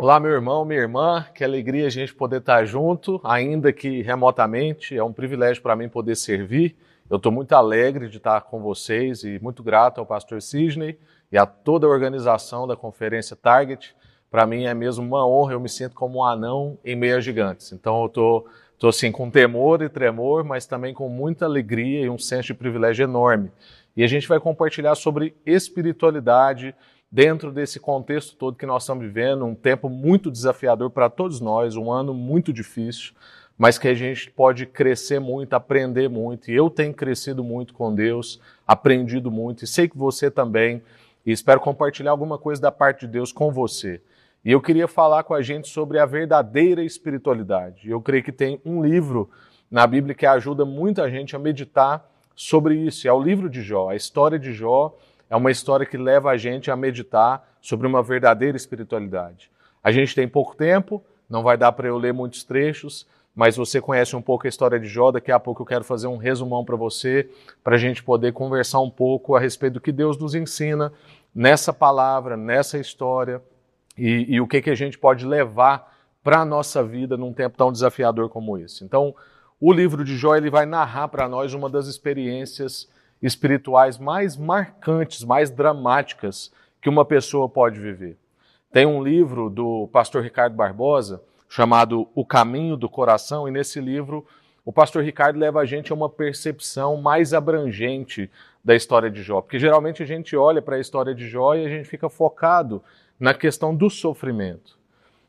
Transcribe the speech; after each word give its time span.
Olá, 0.00 0.20
meu 0.20 0.30
irmão, 0.30 0.64
minha 0.64 0.78
irmã, 0.78 1.26
que 1.34 1.42
alegria 1.42 1.88
a 1.88 1.90
gente 1.90 2.14
poder 2.14 2.36
estar 2.36 2.64
junto, 2.64 3.20
ainda 3.24 3.72
que 3.72 4.00
remotamente. 4.00 4.96
É 4.96 5.02
um 5.02 5.12
privilégio 5.12 5.60
para 5.60 5.74
mim 5.74 5.88
poder 5.88 6.14
servir. 6.14 6.76
Eu 7.10 7.16
estou 7.16 7.32
muito 7.32 7.52
alegre 7.52 8.08
de 8.08 8.18
estar 8.18 8.42
com 8.42 8.62
vocês 8.62 9.24
e 9.24 9.40
muito 9.42 9.60
grato 9.60 9.98
ao 9.98 10.06
pastor 10.06 10.40
Sidney 10.40 10.96
e 11.32 11.36
a 11.36 11.44
toda 11.44 11.84
a 11.84 11.90
organização 11.90 12.64
da 12.64 12.76
conferência 12.76 13.34
Target. 13.34 13.92
Para 14.30 14.46
mim 14.46 14.66
é 14.66 14.72
mesmo 14.72 15.04
uma 15.04 15.26
honra, 15.26 15.54
eu 15.54 15.60
me 15.60 15.68
sinto 15.68 15.96
como 15.96 16.20
um 16.20 16.24
anão 16.24 16.78
em 16.84 16.94
meio 16.94 17.16
a 17.16 17.20
gigantes. 17.20 17.72
Então 17.72 18.00
eu 18.02 18.06
estou 18.72 18.88
assim 18.88 19.10
com 19.10 19.28
temor 19.28 19.82
e 19.82 19.88
tremor, 19.88 20.44
mas 20.44 20.64
também 20.64 20.94
com 20.94 21.08
muita 21.08 21.44
alegria 21.44 22.02
e 22.02 22.08
um 22.08 22.18
senso 22.18 22.46
de 22.46 22.54
privilégio 22.54 23.02
enorme. 23.02 23.50
E 23.96 24.04
a 24.04 24.06
gente 24.06 24.28
vai 24.28 24.38
compartilhar 24.38 24.94
sobre 24.94 25.34
espiritualidade 25.44 26.72
dentro 27.10 27.50
desse 27.50 27.80
contexto 27.80 28.36
todo 28.36 28.56
que 28.56 28.66
nós 28.66 28.82
estamos 28.82 29.04
vivendo, 29.04 29.44
um 29.44 29.54
tempo 29.54 29.88
muito 29.88 30.30
desafiador 30.30 30.90
para 30.90 31.08
todos 31.08 31.40
nós, 31.40 31.76
um 31.76 31.90
ano 31.90 32.12
muito 32.12 32.52
difícil 32.52 33.14
mas 33.58 33.76
que 33.76 33.88
a 33.88 33.94
gente 33.94 34.30
pode 34.30 34.64
crescer 34.64 35.18
muito, 35.18 35.52
aprender 35.54 36.08
muito. 36.08 36.48
E 36.48 36.54
eu 36.54 36.70
tenho 36.70 36.94
crescido 36.94 37.42
muito 37.42 37.74
com 37.74 37.92
Deus, 37.92 38.40
aprendido 38.64 39.32
muito, 39.32 39.64
e 39.64 39.66
sei 39.66 39.88
que 39.88 39.98
você 39.98 40.30
também, 40.30 40.80
e 41.26 41.32
espero 41.32 41.58
compartilhar 41.58 42.12
alguma 42.12 42.38
coisa 42.38 42.62
da 42.62 42.70
parte 42.70 43.00
de 43.00 43.08
Deus 43.08 43.32
com 43.32 43.50
você. 43.50 44.00
E 44.44 44.52
eu 44.52 44.60
queria 44.62 44.86
falar 44.86 45.24
com 45.24 45.34
a 45.34 45.42
gente 45.42 45.68
sobre 45.68 45.98
a 45.98 46.06
verdadeira 46.06 46.84
espiritualidade. 46.84 47.90
Eu 47.90 48.00
creio 48.00 48.22
que 48.22 48.30
tem 48.30 48.60
um 48.64 48.80
livro 48.80 49.28
na 49.68 49.84
Bíblia 49.84 50.14
que 50.14 50.24
ajuda 50.24 50.64
muita 50.64 51.10
gente 51.10 51.34
a 51.34 51.38
meditar 51.38 52.08
sobre 52.36 52.76
isso. 52.76 53.08
É 53.08 53.12
o 53.12 53.20
livro 53.20 53.50
de 53.50 53.60
Jó. 53.60 53.90
A 53.90 53.96
história 53.96 54.38
de 54.38 54.52
Jó 54.52 54.96
é 55.28 55.36
uma 55.36 55.50
história 55.50 55.86
que 55.86 55.96
leva 55.96 56.30
a 56.30 56.36
gente 56.36 56.70
a 56.70 56.76
meditar 56.76 57.46
sobre 57.60 57.86
uma 57.86 58.02
verdadeira 58.02 58.56
espiritualidade. 58.56 59.50
A 59.82 59.92
gente 59.92 60.14
tem 60.14 60.26
pouco 60.28 60.56
tempo, 60.56 61.02
não 61.28 61.42
vai 61.42 61.56
dar 61.56 61.72
para 61.72 61.88
eu 61.88 61.98
ler 61.98 62.12
muitos 62.12 62.44
trechos, 62.44 63.06
mas 63.34 63.56
você 63.56 63.80
conhece 63.80 64.16
um 64.16 64.22
pouco 64.22 64.46
a 64.46 64.48
história 64.48 64.80
de 64.80 64.88
Jó. 64.88 65.12
Daqui 65.12 65.30
a 65.30 65.38
pouco 65.38 65.62
eu 65.62 65.66
quero 65.66 65.84
fazer 65.84 66.08
um 66.08 66.16
resumão 66.16 66.64
para 66.64 66.76
você, 66.76 67.30
para 67.62 67.76
a 67.76 67.78
gente 67.78 68.02
poder 68.02 68.32
conversar 68.32 68.80
um 68.80 68.90
pouco 68.90 69.36
a 69.36 69.40
respeito 69.40 69.74
do 69.74 69.80
que 69.80 69.92
Deus 69.92 70.18
nos 70.18 70.34
ensina 70.34 70.92
nessa 71.34 71.72
palavra, 71.72 72.36
nessa 72.36 72.78
história 72.78 73.40
e, 73.96 74.34
e 74.34 74.40
o 74.40 74.46
que, 74.46 74.60
que 74.60 74.70
a 74.70 74.74
gente 74.74 74.98
pode 74.98 75.24
levar 75.24 75.96
para 76.22 76.40
a 76.40 76.44
nossa 76.44 76.82
vida 76.82 77.16
num 77.16 77.32
tempo 77.32 77.56
tão 77.56 77.70
desafiador 77.70 78.28
como 78.28 78.58
esse. 78.58 78.84
Então, 78.84 79.14
o 79.60 79.72
livro 79.72 80.04
de 80.04 80.16
Jó 80.16 80.36
ele 80.36 80.50
vai 80.50 80.66
narrar 80.66 81.08
para 81.08 81.28
nós 81.28 81.54
uma 81.54 81.70
das 81.70 81.86
experiências 81.86 82.88
espirituais 83.22 83.98
mais 83.98 84.36
marcantes, 84.36 85.24
mais 85.24 85.50
dramáticas 85.50 86.52
que 86.80 86.88
uma 86.88 87.04
pessoa 87.04 87.48
pode 87.48 87.78
viver. 87.78 88.16
Tem 88.72 88.86
um 88.86 89.02
livro 89.02 89.48
do 89.48 89.88
pastor 89.88 90.22
Ricardo 90.22 90.54
Barbosa 90.54 91.22
chamado 91.48 92.08
O 92.14 92.24
Caminho 92.24 92.76
do 92.76 92.88
Coração, 92.88 93.48
e 93.48 93.50
nesse 93.50 93.80
livro 93.80 94.26
o 94.64 94.72
pastor 94.72 95.02
Ricardo 95.02 95.38
leva 95.38 95.60
a 95.60 95.64
gente 95.64 95.90
a 95.90 95.94
uma 95.94 96.10
percepção 96.10 96.98
mais 96.98 97.32
abrangente 97.32 98.30
da 98.62 98.76
história 98.76 99.10
de 99.10 99.22
Jó, 99.22 99.40
porque 99.40 99.58
geralmente 99.58 100.02
a 100.02 100.06
gente 100.06 100.36
olha 100.36 100.60
para 100.60 100.76
a 100.76 100.80
história 100.80 101.14
de 101.14 101.26
Jó 101.26 101.54
e 101.54 101.64
a 101.64 101.68
gente 101.70 101.88
fica 101.88 102.10
focado 102.10 102.82
na 103.18 103.32
questão 103.32 103.74
do 103.74 103.88
sofrimento. 103.88 104.78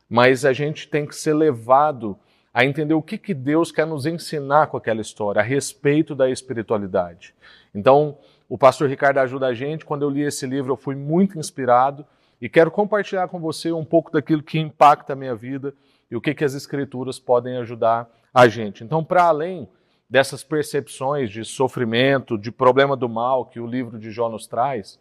Mas 0.09 0.43
a 0.43 0.51
gente 0.51 0.89
tem 0.89 1.05
que 1.05 1.15
ser 1.15 1.33
levado 1.33 2.17
a 2.53 2.65
entender 2.65 2.93
o 2.93 3.01
que, 3.01 3.17
que 3.17 3.33
Deus 3.33 3.71
quer 3.71 3.85
nos 3.85 4.05
ensinar 4.05 4.67
com 4.67 4.77
aquela 4.77 5.01
história 5.01 5.39
a 5.39 5.43
respeito 5.43 6.15
da 6.15 6.29
espiritualidade. 6.29 7.35
Então, 7.73 8.17
o 8.47 8.57
pastor 8.57 8.89
Ricardo 8.89 9.19
ajuda 9.19 9.47
a 9.47 9.53
gente. 9.53 9.85
Quando 9.85 10.01
eu 10.01 10.09
li 10.09 10.23
esse 10.23 10.47
livro, 10.47 10.73
eu 10.73 10.77
fui 10.77 10.95
muito 10.95 11.37
inspirado 11.37 12.05
e 12.41 12.49
quero 12.49 12.71
compartilhar 12.71 13.27
com 13.27 13.39
você 13.39 13.71
um 13.71 13.85
pouco 13.85 14.11
daquilo 14.11 14.41
que 14.41 14.57
impacta 14.57 15.13
a 15.13 15.15
minha 15.15 15.35
vida 15.35 15.73
e 16.09 16.15
o 16.15 16.21
que, 16.21 16.33
que 16.33 16.43
as 16.43 16.55
escrituras 16.55 17.19
podem 17.19 17.57
ajudar 17.57 18.09
a 18.33 18.47
gente. 18.47 18.83
Então, 18.83 19.03
para 19.03 19.23
além 19.23 19.69
dessas 20.09 20.43
percepções 20.43 21.29
de 21.29 21.45
sofrimento, 21.45 22.37
de 22.37 22.51
problema 22.51 22.97
do 22.97 23.07
mal 23.07 23.45
que 23.45 23.59
o 23.59 23.67
livro 23.67 23.99
de 23.99 24.09
Jó 24.09 24.27
nos 24.27 24.47
traz, 24.47 24.99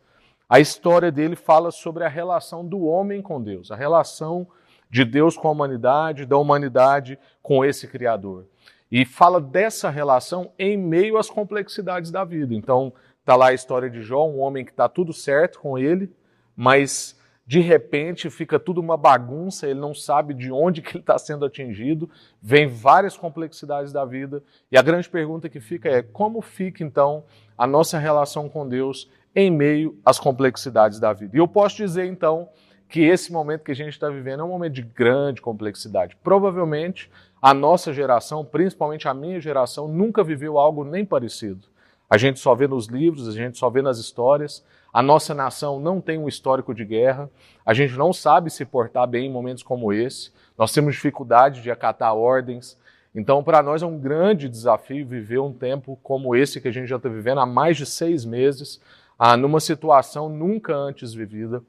a 0.49 0.61
história 0.61 1.11
dele 1.11 1.37
fala 1.37 1.71
sobre 1.71 2.05
a 2.05 2.09
relação 2.09 2.67
do 2.67 2.83
homem 2.83 3.23
com 3.23 3.41
Deus, 3.43 3.71
a 3.71 3.77
relação 3.77 4.47
de 4.91 5.05
Deus 5.05 5.37
com 5.37 5.49
a 5.49 5.51
humanidade, 5.51 6.27
da 6.27 6.37
humanidade 6.37 7.19
com 7.43 7.65
esse 7.65 7.87
Criador. 7.87 8.47
E 8.91 9.05
fala 9.05 9.41
dessa 9.41 9.91
relação 9.91 10.53
em 10.59 10.77
meio 10.77 11.19
às 11.19 11.29
complexidades 11.29 12.11
da 12.11 12.25
vida. 12.25 12.55
Então, 12.55 12.93
está 13.21 13.37
lá 13.37 13.49
a 13.49 13.55
história 13.55 13.91
de 13.91 14.01
Jó, 14.01 14.27
um 14.27 14.41
homem 14.41 14.65
que 14.65 14.71
está 14.71 14.89
tudo 14.89 15.13
certo 15.13 15.61
com 15.61 15.79
ele, 15.79 16.11
mas 16.57 17.19
de 17.47 17.61
repente 17.61 18.29
fica 18.29 18.59
tudo 18.59 18.79
uma 18.79 18.97
bagunça, 18.97 19.67
ele 19.67 19.81
não 19.81 19.95
sabe 19.95 20.35
de 20.35 20.53
onde 20.53 20.83
que 20.83 20.91
ele 20.91 20.99
está 20.99 21.19
sendo 21.19 21.47
atingido, 21.47 22.11
vem 22.43 22.69
várias 22.69 23.17
complexidades 23.17 23.91
da 23.91 24.05
vida, 24.05 24.43
e 24.71 24.77
a 24.77 24.83
grande 24.83 25.09
pergunta 25.09 25.49
que 25.49 25.59
fica 25.59 25.89
é 25.89 26.03
como 26.03 26.43
fica 26.43 26.85
então 26.85 27.25
a 27.57 27.67
nossa 27.67 27.99
relação 27.99 28.51
com 28.51 28.69
Deus 28.69 29.11
em 29.35 29.51
meio 29.51 29.99
às 30.05 30.19
complexidades 30.19 31.01
da 31.01 31.13
vida. 31.15 31.37
E 31.37 31.41
eu 31.41 31.49
posso 31.49 31.77
dizer 31.77 32.05
então 32.05 32.51
que 32.89 33.03
esse 33.03 33.31
momento 33.31 33.65
que 33.65 33.73
a 33.73 33.77
gente 33.77 33.93
está 33.93 34.09
vivendo 34.09 34.41
é 34.41 34.45
um 34.45 34.49
momento 34.49 34.75
de 34.75 34.83
grande 34.83 35.43
complexidade. 35.43 36.17
Provavelmente 36.23 37.11
a 37.41 37.53
nossa 37.53 37.93
geração, 37.93 38.45
principalmente 38.45 39.07
a 39.07 39.15
minha 39.15 39.41
geração, 39.41 39.87
nunca 39.87 40.25
viveu 40.25 40.59
algo 40.59 40.85
nem 40.85 41.05
parecido. 41.05 41.67
A 42.11 42.17
gente 42.17 42.41
só 42.41 42.55
vê 42.55 42.67
nos 42.67 42.87
livros, 42.87 43.29
a 43.29 43.33
gente 43.33 43.59
só 43.59 43.69
vê 43.69 43.83
nas 43.83 43.99
histórias, 43.99 44.65
a 44.93 45.03
nossa 45.03 45.35
nação 45.35 45.79
não 45.79 46.01
tem 46.01 46.19
um 46.19 46.27
histórico 46.27 46.75
de 46.75 46.85
guerra, 46.85 47.31
a 47.65 47.75
gente 47.75 47.95
não 47.95 48.13
sabe 48.13 48.51
se 48.51 48.65
portar 48.65 49.07
bem 49.07 49.27
em 49.27 49.33
momentos 49.33 49.63
como 49.63 49.93
esse, 49.93 50.33
nós 50.57 50.73
temos 50.73 50.95
dificuldade 50.95 51.61
de 51.61 51.71
acatar 51.71 52.17
ordens. 52.17 52.79
Então, 53.15 53.45
para 53.45 53.63
nós 53.63 53.83
é 53.83 53.87
um 53.87 53.99
grande 53.99 54.49
desafio 54.49 55.07
viver 55.07 55.39
um 55.39 55.53
tempo 55.53 55.99
como 56.03 56.35
esse 56.35 56.61
que 56.61 56.69
a 56.69 56.73
gente 56.73 56.89
já 56.89 56.97
está 56.97 57.09
vivendo 57.09 57.41
há 57.41 57.47
mais 57.47 57.77
de 57.77 57.85
seis 57.85 58.25
meses, 58.25 58.81
ah, 59.19 59.37
numa 59.37 59.61
situação 59.61 60.29
nunca 60.29 60.75
antes 60.75 61.13
vivida. 61.13 61.63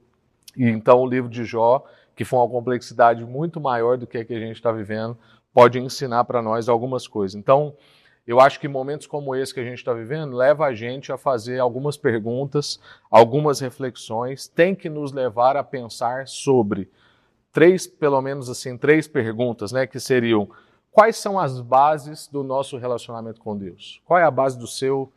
E 0.56 0.66
então, 0.66 1.02
o 1.02 1.08
livro 1.08 1.30
de 1.30 1.46
Jó, 1.46 1.84
que 2.16 2.26
foi 2.26 2.40
uma 2.40 2.50
complexidade 2.50 3.24
muito 3.26 3.60
maior 3.60 3.98
do 3.98 4.08
que 4.08 4.18
a 4.18 4.26
que 4.26 4.34
a 4.34 4.40
gente 4.40 4.56
está 4.56 4.72
vivendo, 4.72 5.18
pode 5.54 5.80
ensinar 5.80 6.24
para 6.26 6.42
nós 6.42 6.70
algumas 6.70 7.08
coisas. 7.08 7.36
Então, 7.36 7.74
eu 8.28 8.40
acho 8.40 8.60
que 8.60 8.68
momentos 8.68 9.08
como 9.08 9.36
esse 9.36 9.54
que 9.54 9.60
a 9.60 9.64
gente 9.64 9.80
está 9.80 9.94
vivendo 9.94 10.36
leva 10.36 10.66
a 10.66 10.74
gente 10.74 11.12
a 11.12 11.18
fazer 11.18 11.60
algumas 11.60 11.98
perguntas, 11.98 12.80
algumas 13.10 13.60
reflexões, 13.60 14.48
tem 14.48 14.76
que 14.76 14.88
nos 14.88 15.12
levar 15.12 15.58
a 15.58 15.64
pensar 15.64 16.28
sobre 16.28 16.90
três, 17.52 17.88
pelo 17.88 18.22
menos 18.22 18.50
assim, 18.50 18.78
três 18.78 19.08
perguntas, 19.08 19.72
né, 19.72 19.88
que 19.88 20.00
seriam 20.00 20.48
quais 20.92 21.18
são 21.18 21.40
as 21.40 21.60
bases 21.60 22.28
do 22.28 22.44
nosso 22.44 22.78
relacionamento 22.78 23.42
com 23.42 23.58
Deus? 23.58 24.02
Qual 24.06 24.20
é 24.20 24.24
a 24.24 24.32
base 24.32 24.60
do 24.60 24.68
seu 24.68 25.12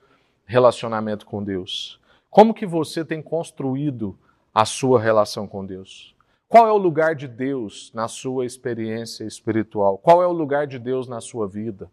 relacionamento 0.47 1.27
com 1.27 1.43
Deus? 1.43 2.01
Como 2.31 2.55
que 2.55 2.65
você 2.65 3.05
tem 3.05 3.21
construído 3.21 4.19
a 4.55 4.65
sua 4.65 5.01
relação 5.01 5.47
com 5.47 5.65
Deus? 5.65 6.15
Qual 6.49 6.67
é 6.67 6.73
o 6.73 6.77
lugar 6.77 7.15
de 7.15 7.27
Deus 7.27 7.91
na 7.95 8.09
sua 8.09 8.45
experiência 8.45 9.25
espiritual? 9.25 9.97
Qual 9.97 10.23
é 10.23 10.27
o 10.27 10.33
lugar 10.33 10.67
de 10.67 10.79
Deus 10.79 11.09
na 11.09 11.21
sua 11.21 11.49
vida? 11.49 11.91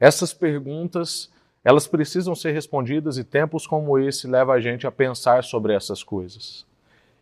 Essas 0.00 0.34
perguntas, 0.34 1.30
elas 1.64 1.86
precisam 1.86 2.34
ser 2.34 2.50
respondidas 2.50 3.16
e 3.16 3.22
tempos 3.22 3.66
como 3.66 3.98
esse 3.98 4.26
levam 4.26 4.54
a 4.54 4.60
gente 4.60 4.86
a 4.86 4.90
pensar 4.90 5.44
sobre 5.44 5.72
essas 5.72 6.02
coisas. 6.02 6.66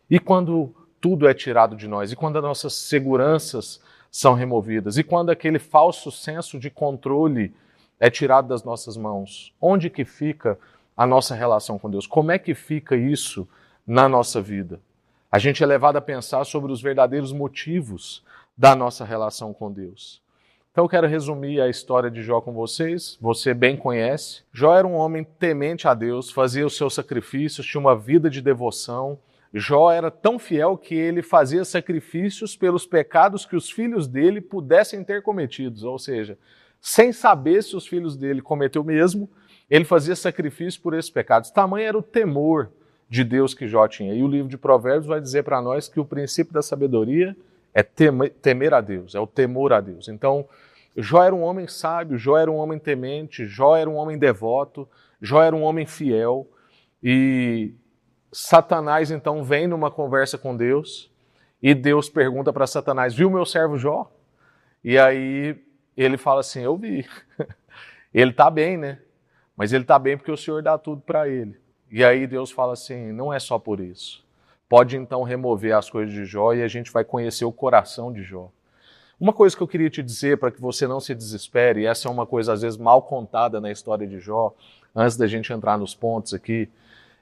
E 0.09 0.19
quando 0.19 0.73
tudo 0.99 1.27
é 1.27 1.35
tirado 1.35 1.75
de 1.75 1.87
nós, 1.87 2.11
e 2.11 2.15
quando 2.15 2.37
as 2.37 2.43
nossas 2.43 2.73
seguranças 2.73 3.79
são 4.09 4.33
removidas, 4.33 4.97
e 4.97 5.03
quando 5.03 5.29
aquele 5.29 5.59
falso 5.59 6.11
senso 6.11 6.57
de 6.57 6.71
controle 6.71 7.53
é 7.99 8.09
tirado 8.09 8.47
das 8.47 8.63
nossas 8.63 8.97
mãos, 8.97 9.53
onde 9.61 9.89
que 9.89 10.03
fica 10.03 10.57
a 10.97 11.05
nossa 11.05 11.35
relação 11.35 11.77
com 11.77 11.89
Deus? 11.91 12.07
Como 12.07 12.31
é 12.31 12.39
que 12.39 12.55
fica 12.55 12.95
isso 12.95 13.47
na 13.85 14.09
nossa 14.09 14.41
vida? 14.41 14.79
A 15.31 15.37
gente 15.37 15.63
é 15.63 15.65
levado 15.65 15.97
a 15.97 16.01
pensar 16.01 16.45
sobre 16.45 16.71
os 16.71 16.81
verdadeiros 16.81 17.31
motivos 17.31 18.23
da 18.57 18.75
nossa 18.75 19.03
relação 19.03 19.53
com 19.53 19.71
Deus. 19.71 20.21
Então 20.71 20.83
eu 20.83 20.89
quero 20.89 21.07
resumir 21.07 21.61
a 21.61 21.69
história 21.69 22.11
de 22.11 22.21
Jó 22.21 22.41
com 22.41 22.53
vocês. 22.53 23.17
Você 23.21 23.53
bem 23.53 23.77
conhece. 23.77 24.43
Jó 24.51 24.75
era 24.75 24.85
um 24.85 24.93
homem 24.93 25.23
temente 25.23 25.87
a 25.87 25.93
Deus, 25.93 26.31
fazia 26.31 26.65
os 26.65 26.75
seus 26.75 26.93
sacrifícios, 26.93 27.65
tinha 27.65 27.79
uma 27.79 27.95
vida 27.95 28.29
de 28.29 28.41
devoção. 28.41 29.17
Jó 29.53 29.89
era 29.89 30.11
tão 30.11 30.37
fiel 30.37 30.77
que 30.77 30.93
ele 30.93 31.21
fazia 31.21 31.63
sacrifícios 31.63 32.57
pelos 32.57 32.85
pecados 32.85 33.45
que 33.45 33.55
os 33.55 33.71
filhos 33.71 34.05
dele 34.05 34.41
pudessem 34.41 35.01
ter 35.01 35.21
cometidos, 35.21 35.83
ou 35.85 35.97
seja, 35.97 36.37
sem 36.81 37.13
saber 37.13 37.63
se 37.63 37.73
os 37.73 37.87
filhos 37.87 38.17
dele 38.17 38.41
cometeu 38.41 38.83
mesmo, 38.83 39.29
ele 39.69 39.85
fazia 39.85 40.15
sacrifício 40.15 40.81
por 40.81 40.93
esses 40.93 41.09
pecados. 41.09 41.51
Tamanho 41.51 41.87
era 41.87 41.97
o 41.97 42.03
temor 42.03 42.69
de 43.15 43.23
Deus 43.23 43.53
que 43.53 43.67
Jó 43.67 43.87
tinha. 43.87 44.13
E 44.13 44.21
o 44.21 44.27
livro 44.27 44.49
de 44.49 44.57
Provérbios 44.57 45.07
vai 45.07 45.21
dizer 45.21 45.43
para 45.43 45.61
nós 45.61 45.87
que 45.87 45.99
o 45.99 46.05
princípio 46.05 46.53
da 46.53 46.61
sabedoria 46.61 47.35
é 47.73 47.81
temer 47.81 48.73
a 48.73 48.81
Deus, 48.81 49.15
é 49.15 49.19
o 49.19 49.27
temor 49.27 49.71
a 49.73 49.79
Deus. 49.79 50.07
Então, 50.07 50.47
Jó 50.97 51.23
era 51.23 51.33
um 51.33 51.41
homem 51.41 51.67
sábio, 51.67 52.17
Jó 52.17 52.37
era 52.37 52.51
um 52.51 52.55
homem 52.55 52.77
temente, 52.77 53.45
Jó 53.45 53.75
era 53.75 53.89
um 53.89 53.95
homem 53.95 54.17
devoto, 54.17 54.87
Jó 55.21 55.41
era 55.41 55.55
um 55.55 55.63
homem 55.63 55.85
fiel. 55.85 56.47
E 57.01 57.73
Satanás 58.31 59.11
então 59.11 59.43
vem 59.43 59.67
numa 59.67 59.89
conversa 59.89 60.37
com 60.37 60.57
Deus 60.57 61.11
E 61.61 61.73
Deus 61.73 62.09
pergunta 62.09 62.51
para 62.51 62.67
Satanás: 62.67 63.13
Viu 63.13 63.29
meu 63.29 63.45
servo 63.45 63.77
Jó? 63.77 64.11
E 64.83 64.97
aí 64.97 65.57
ele 65.95 66.17
fala 66.17 66.41
assim: 66.41 66.61
Eu 66.61 66.77
vi. 66.77 67.05
ele 68.13 68.31
está 68.31 68.49
bem, 68.49 68.77
né? 68.77 68.99
Mas 69.55 69.71
ele 69.71 69.83
está 69.83 69.97
bem 69.97 70.17
porque 70.17 70.31
o 70.31 70.37
Senhor 70.37 70.61
dá 70.61 70.77
tudo 70.77 71.01
para 71.01 71.29
ele. 71.29 71.57
E 71.95 72.03
aí 72.03 72.27
Deus 72.27 72.51
fala 72.51 72.73
assim: 72.73 73.13
Não 73.13 73.31
é 73.31 73.39
só 73.39 73.57
por 73.57 73.79
isso. 73.79 74.21
Pode 74.67 74.97
então 74.97 75.23
remover 75.23 75.73
as 75.73 75.89
coisas 75.89 76.13
de 76.13 76.25
Jó 76.25 76.53
e 76.53 76.61
a 76.61 76.67
gente 76.67 76.91
vai 76.91 77.05
conhecer 77.05 77.45
o 77.45 77.53
coração 77.53 78.11
de 78.11 78.21
Jó. 78.21 78.51
Uma 79.17 79.31
coisa 79.31 79.55
que 79.55 79.63
eu 79.63 79.67
queria 79.67 79.89
te 79.89 80.03
dizer 80.03 80.37
para 80.37 80.51
que 80.51 80.59
você 80.59 80.85
não 80.85 80.99
se 80.99 81.15
desespere, 81.15 81.79
e 81.79 81.85
essa 81.85 82.09
é 82.09 82.11
uma 82.11 82.25
coisa 82.25 82.51
às 82.51 82.63
vezes 82.63 82.77
mal 82.77 83.01
contada 83.01 83.61
na 83.61 83.71
história 83.71 84.05
de 84.05 84.19
Jó, 84.19 84.53
antes 84.93 85.15
da 85.15 85.25
gente 85.25 85.53
entrar 85.53 85.77
nos 85.77 85.95
pontos 85.95 86.33
aqui, 86.33 86.67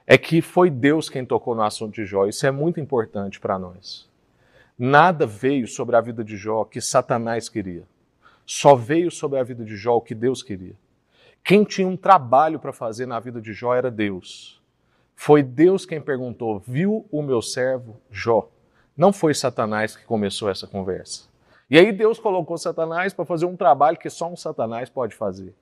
é 0.08 0.18
que 0.18 0.42
foi 0.42 0.72
Deus 0.72 1.08
quem 1.08 1.24
tocou 1.24 1.54
no 1.54 1.62
assunto 1.62 1.94
de 1.94 2.04
Jó. 2.04 2.26
Isso 2.26 2.44
é 2.48 2.50
muito 2.50 2.80
importante 2.80 3.40
para 3.40 3.60
nós. 3.60 4.10
Nada 4.76 5.28
veio 5.28 5.68
sobre 5.68 5.96
a 5.96 6.02
vida 6.02 6.24
de 6.24 6.36
Jó 6.36 6.66
que 6.66 6.82
Satanás 6.82 7.48
queria. 7.48 7.84
Só 8.44 8.74
veio 8.74 9.12
sobre 9.12 9.38
a 9.38 9.44
vida 9.44 9.64
de 9.64 9.76
Jó 9.76 9.98
o 9.98 10.02
que 10.02 10.16
Deus 10.16 10.42
queria. 10.42 10.74
Quem 11.44 11.64
tinha 11.64 11.88
um 11.88 11.96
trabalho 11.96 12.58
para 12.58 12.74
fazer 12.74 13.06
na 13.06 13.20
vida 13.20 13.40
de 13.40 13.54
Jó 13.54 13.76
era 13.76 13.92
Deus. 13.92 14.63
Foi 15.16 15.42
Deus 15.42 15.86
quem 15.86 16.02
perguntou: 16.02 16.60
Viu 16.60 17.06
o 17.12 17.22
meu 17.22 17.42
servo 17.42 17.98
Jó? 18.12 18.50
Não 18.96 19.12
foi 19.12 19.34
Satanás 19.34 19.96
que 19.96 20.06
começou 20.06 20.50
essa 20.50 20.68
conversa. 20.68 21.24
E 21.70 21.78
aí 21.78 21.92
Deus 21.92 22.20
colocou 22.20 22.58
Satanás 22.58 23.14
para 23.14 23.26
fazer 23.26 23.46
um 23.46 23.56
trabalho 23.56 23.98
que 23.98 24.10
só 24.10 24.30
um 24.30 24.36
Satanás 24.36 24.90
pode 24.90 25.16
fazer. 25.16 25.54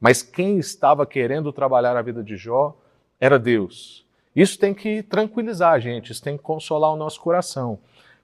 Mas 0.00 0.22
quem 0.22 0.58
estava 0.58 1.06
querendo 1.06 1.52
trabalhar 1.52 1.96
a 1.96 2.02
vida 2.02 2.24
de 2.24 2.36
Jó 2.36 2.76
era 3.20 3.38
Deus. 3.38 4.04
Isso 4.34 4.58
tem 4.58 4.72
que 4.72 5.02
tranquilizar 5.02 5.72
a 5.72 5.78
gente, 5.78 6.12
isso 6.12 6.22
tem 6.22 6.36
que 6.36 6.42
consolar 6.42 6.92
o 6.92 6.96
nosso 6.96 7.20
coração. 7.20 7.78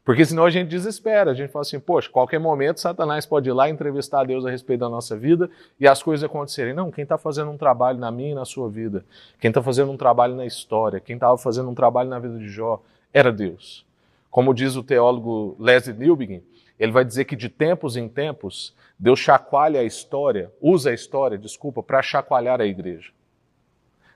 Porque 0.06 0.24
senão 0.24 0.44
a 0.44 0.50
gente 0.50 0.68
desespera, 0.68 1.32
a 1.32 1.34
gente 1.34 1.50
fala 1.50 1.62
assim, 1.62 1.80
poxa, 1.80 2.08
qualquer 2.08 2.38
momento 2.38 2.78
Satanás 2.78 3.26
pode 3.26 3.48
ir 3.48 3.52
lá 3.52 3.68
entrevistar 3.68 4.22
Deus 4.22 4.46
a 4.46 4.50
respeito 4.52 4.78
da 4.78 4.88
nossa 4.88 5.16
vida 5.16 5.50
e 5.80 5.88
as 5.88 6.00
coisas 6.00 6.22
acontecerem. 6.22 6.72
Não, 6.72 6.92
quem 6.92 7.02
está 7.02 7.18
fazendo 7.18 7.50
um 7.50 7.56
trabalho 7.56 7.98
na 7.98 8.08
minha 8.08 8.30
e 8.30 8.34
na 8.34 8.44
sua 8.44 8.70
vida, 8.70 9.04
quem 9.40 9.48
está 9.48 9.60
fazendo 9.60 9.90
um 9.90 9.96
trabalho 9.96 10.36
na 10.36 10.46
história, 10.46 11.00
quem 11.00 11.16
estava 11.16 11.36
fazendo 11.36 11.68
um 11.68 11.74
trabalho 11.74 12.08
na 12.08 12.20
vida 12.20 12.38
de 12.38 12.48
Jó, 12.48 12.80
era 13.12 13.32
Deus. 13.32 13.84
Como 14.30 14.54
diz 14.54 14.76
o 14.76 14.82
teólogo 14.84 15.56
Leslie 15.58 15.98
Newbegin, 15.98 16.40
ele 16.78 16.92
vai 16.92 17.04
dizer 17.04 17.24
que 17.24 17.34
de 17.34 17.48
tempos 17.48 17.96
em 17.96 18.08
tempos, 18.08 18.76
Deus 18.96 19.18
chacoalha 19.18 19.80
a 19.80 19.84
história, 19.84 20.52
usa 20.60 20.90
a 20.90 20.94
história, 20.94 21.36
desculpa, 21.36 21.82
para 21.82 22.00
chacoalhar 22.00 22.60
a 22.60 22.66
igreja. 22.66 23.10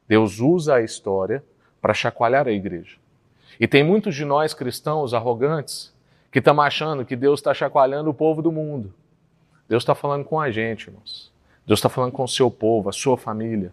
Deus 0.06 0.38
usa 0.38 0.76
a 0.76 0.82
história 0.82 1.42
para 1.82 1.92
chacoalhar 1.92 2.46
a 2.46 2.52
igreja. 2.52 2.99
E 3.60 3.68
tem 3.68 3.84
muitos 3.84 4.14
de 4.14 4.24
nós 4.24 4.54
cristãos 4.54 5.12
arrogantes 5.12 5.94
que 6.32 6.38
estamos 6.38 6.64
achando 6.64 7.04
que 7.04 7.14
Deus 7.14 7.40
está 7.40 7.52
chacoalhando 7.52 8.08
o 8.08 8.14
povo 8.14 8.40
do 8.40 8.50
mundo. 8.50 8.94
Deus 9.68 9.82
está 9.82 9.94
falando 9.94 10.24
com 10.24 10.40
a 10.40 10.50
gente, 10.50 10.86
irmãos. 10.86 11.30
Deus 11.66 11.78
está 11.78 11.90
falando 11.90 12.12
com 12.12 12.24
o 12.24 12.28
seu 12.28 12.50
povo, 12.50 12.88
a 12.88 12.92
sua 12.92 13.18
família. 13.18 13.70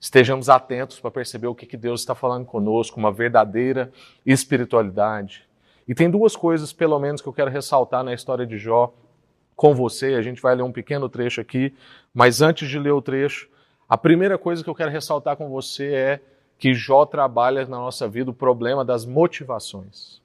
Estejamos 0.00 0.48
atentos 0.48 0.98
para 0.98 1.10
perceber 1.10 1.46
o 1.46 1.54
que, 1.54 1.66
que 1.66 1.76
Deus 1.76 2.00
está 2.00 2.14
falando 2.14 2.46
conosco, 2.46 2.98
uma 2.98 3.12
verdadeira 3.12 3.92
espiritualidade. 4.24 5.46
E 5.86 5.94
tem 5.94 6.10
duas 6.10 6.34
coisas, 6.34 6.72
pelo 6.72 6.98
menos, 6.98 7.20
que 7.20 7.28
eu 7.28 7.34
quero 7.34 7.50
ressaltar 7.50 8.02
na 8.02 8.14
história 8.14 8.46
de 8.46 8.56
Jó 8.56 8.94
com 9.54 9.74
você. 9.74 10.14
A 10.14 10.22
gente 10.22 10.40
vai 10.40 10.54
ler 10.54 10.62
um 10.62 10.72
pequeno 10.72 11.06
trecho 11.06 11.38
aqui, 11.38 11.74
mas 12.14 12.40
antes 12.40 12.66
de 12.66 12.78
ler 12.78 12.92
o 12.92 13.02
trecho, 13.02 13.46
a 13.86 13.98
primeira 13.98 14.38
coisa 14.38 14.64
que 14.64 14.70
eu 14.70 14.74
quero 14.74 14.90
ressaltar 14.90 15.36
com 15.36 15.50
você 15.50 15.94
é 15.94 16.20
que 16.62 16.74
Jó 16.74 17.04
trabalha 17.04 17.66
na 17.66 17.76
nossa 17.76 18.06
vida 18.06 18.30
o 18.30 18.32
problema 18.32 18.84
das 18.84 19.04
motivações. 19.04 20.22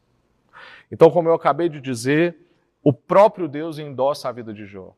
Então, 0.91 1.09
como 1.09 1.27
eu 1.27 1.33
acabei 1.33 1.67
de 1.67 1.81
dizer, 1.81 2.37
o 2.83 2.93
próprio 2.93 3.47
Deus 3.47 3.79
endossa 3.79 4.29
a 4.29 4.31
vida 4.31 4.53
de 4.53 4.63
Jó. 4.63 4.93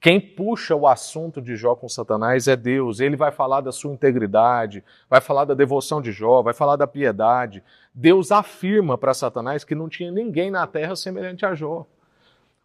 Quem 0.00 0.20
puxa 0.20 0.74
o 0.74 0.88
assunto 0.88 1.40
de 1.40 1.54
Jó 1.54 1.76
com 1.76 1.88
Satanás 1.88 2.48
é 2.48 2.56
Deus. 2.56 2.98
Ele 2.98 3.14
vai 3.14 3.30
falar 3.30 3.60
da 3.60 3.70
sua 3.70 3.92
integridade, 3.92 4.82
vai 5.08 5.20
falar 5.20 5.44
da 5.44 5.54
devoção 5.54 6.02
de 6.02 6.10
Jó, 6.10 6.42
vai 6.42 6.54
falar 6.54 6.74
da 6.74 6.88
piedade. 6.88 7.62
Deus 7.94 8.32
afirma 8.32 8.98
para 8.98 9.14
Satanás 9.14 9.62
que 9.62 9.76
não 9.76 9.88
tinha 9.88 10.10
ninguém 10.10 10.50
na 10.50 10.66
terra 10.66 10.96
semelhante 10.96 11.46
a 11.46 11.54
Jó. 11.54 11.86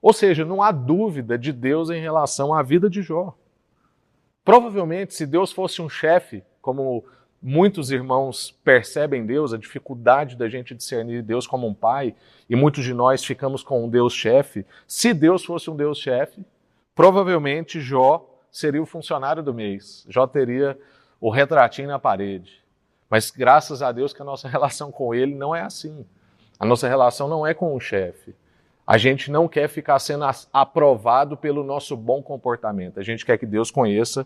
Ou 0.01 0.13
seja, 0.13 0.43
não 0.43 0.63
há 0.63 0.71
dúvida 0.71 1.37
de 1.37 1.53
Deus 1.53 1.91
em 1.91 2.01
relação 2.01 2.55
à 2.55 2.63
vida 2.63 2.89
de 2.89 3.03
Jó. 3.03 3.35
Provavelmente, 4.43 5.13
se 5.13 5.27
Deus 5.27 5.51
fosse 5.51 5.79
um 5.79 5.87
chefe, 5.87 6.43
como 6.59 7.05
muitos 7.47 7.91
irmãos 7.91 8.49
percebem 8.63 9.23
Deus, 9.23 9.53
a 9.53 9.57
dificuldade 9.57 10.35
da 10.35 10.49
gente 10.49 10.73
discernir 10.73 11.21
Deus 11.21 11.45
como 11.45 11.67
um 11.67 11.75
pai, 11.75 12.15
e 12.49 12.55
muitos 12.55 12.83
de 12.83 12.91
nós 12.91 13.23
ficamos 13.23 13.61
com 13.61 13.85
um 13.85 13.87
Deus 13.87 14.13
chefe. 14.13 14.65
Se 14.87 15.13
Deus 15.13 15.45
fosse 15.45 15.69
um 15.69 15.75
Deus 15.75 15.99
chefe, 15.99 16.43
provavelmente 16.95 17.79
Jó 17.79 18.27
seria 18.51 18.81
o 18.81 18.85
funcionário 18.85 19.43
do 19.43 19.53
mês. 19.53 20.07
Jó 20.09 20.25
teria 20.25 20.75
o 21.21 21.29
retratinho 21.29 21.87
na 21.87 21.99
parede. 21.99 22.63
Mas 23.07 23.29
graças 23.29 23.83
a 23.83 23.91
Deus 23.91 24.11
que 24.11 24.23
a 24.23 24.25
nossa 24.25 24.47
relação 24.49 24.91
com 24.91 25.13
ele 25.13 25.35
não 25.35 25.55
é 25.55 25.61
assim. 25.61 26.03
A 26.59 26.65
nossa 26.65 26.87
relação 26.87 27.27
não 27.27 27.45
é 27.45 27.53
com 27.53 27.75
o 27.75 27.79
chefe. 27.79 28.33
A 28.87 28.97
gente 28.97 29.29
não 29.29 29.47
quer 29.47 29.67
ficar 29.67 29.99
sendo 29.99 30.25
aprovado 30.51 31.37
pelo 31.37 31.63
nosso 31.63 31.95
bom 31.95 32.23
comportamento. 32.23 32.99
A 32.99 33.03
gente 33.03 33.23
quer 33.23 33.37
que 33.37 33.45
Deus 33.45 33.69
conheça 33.69 34.25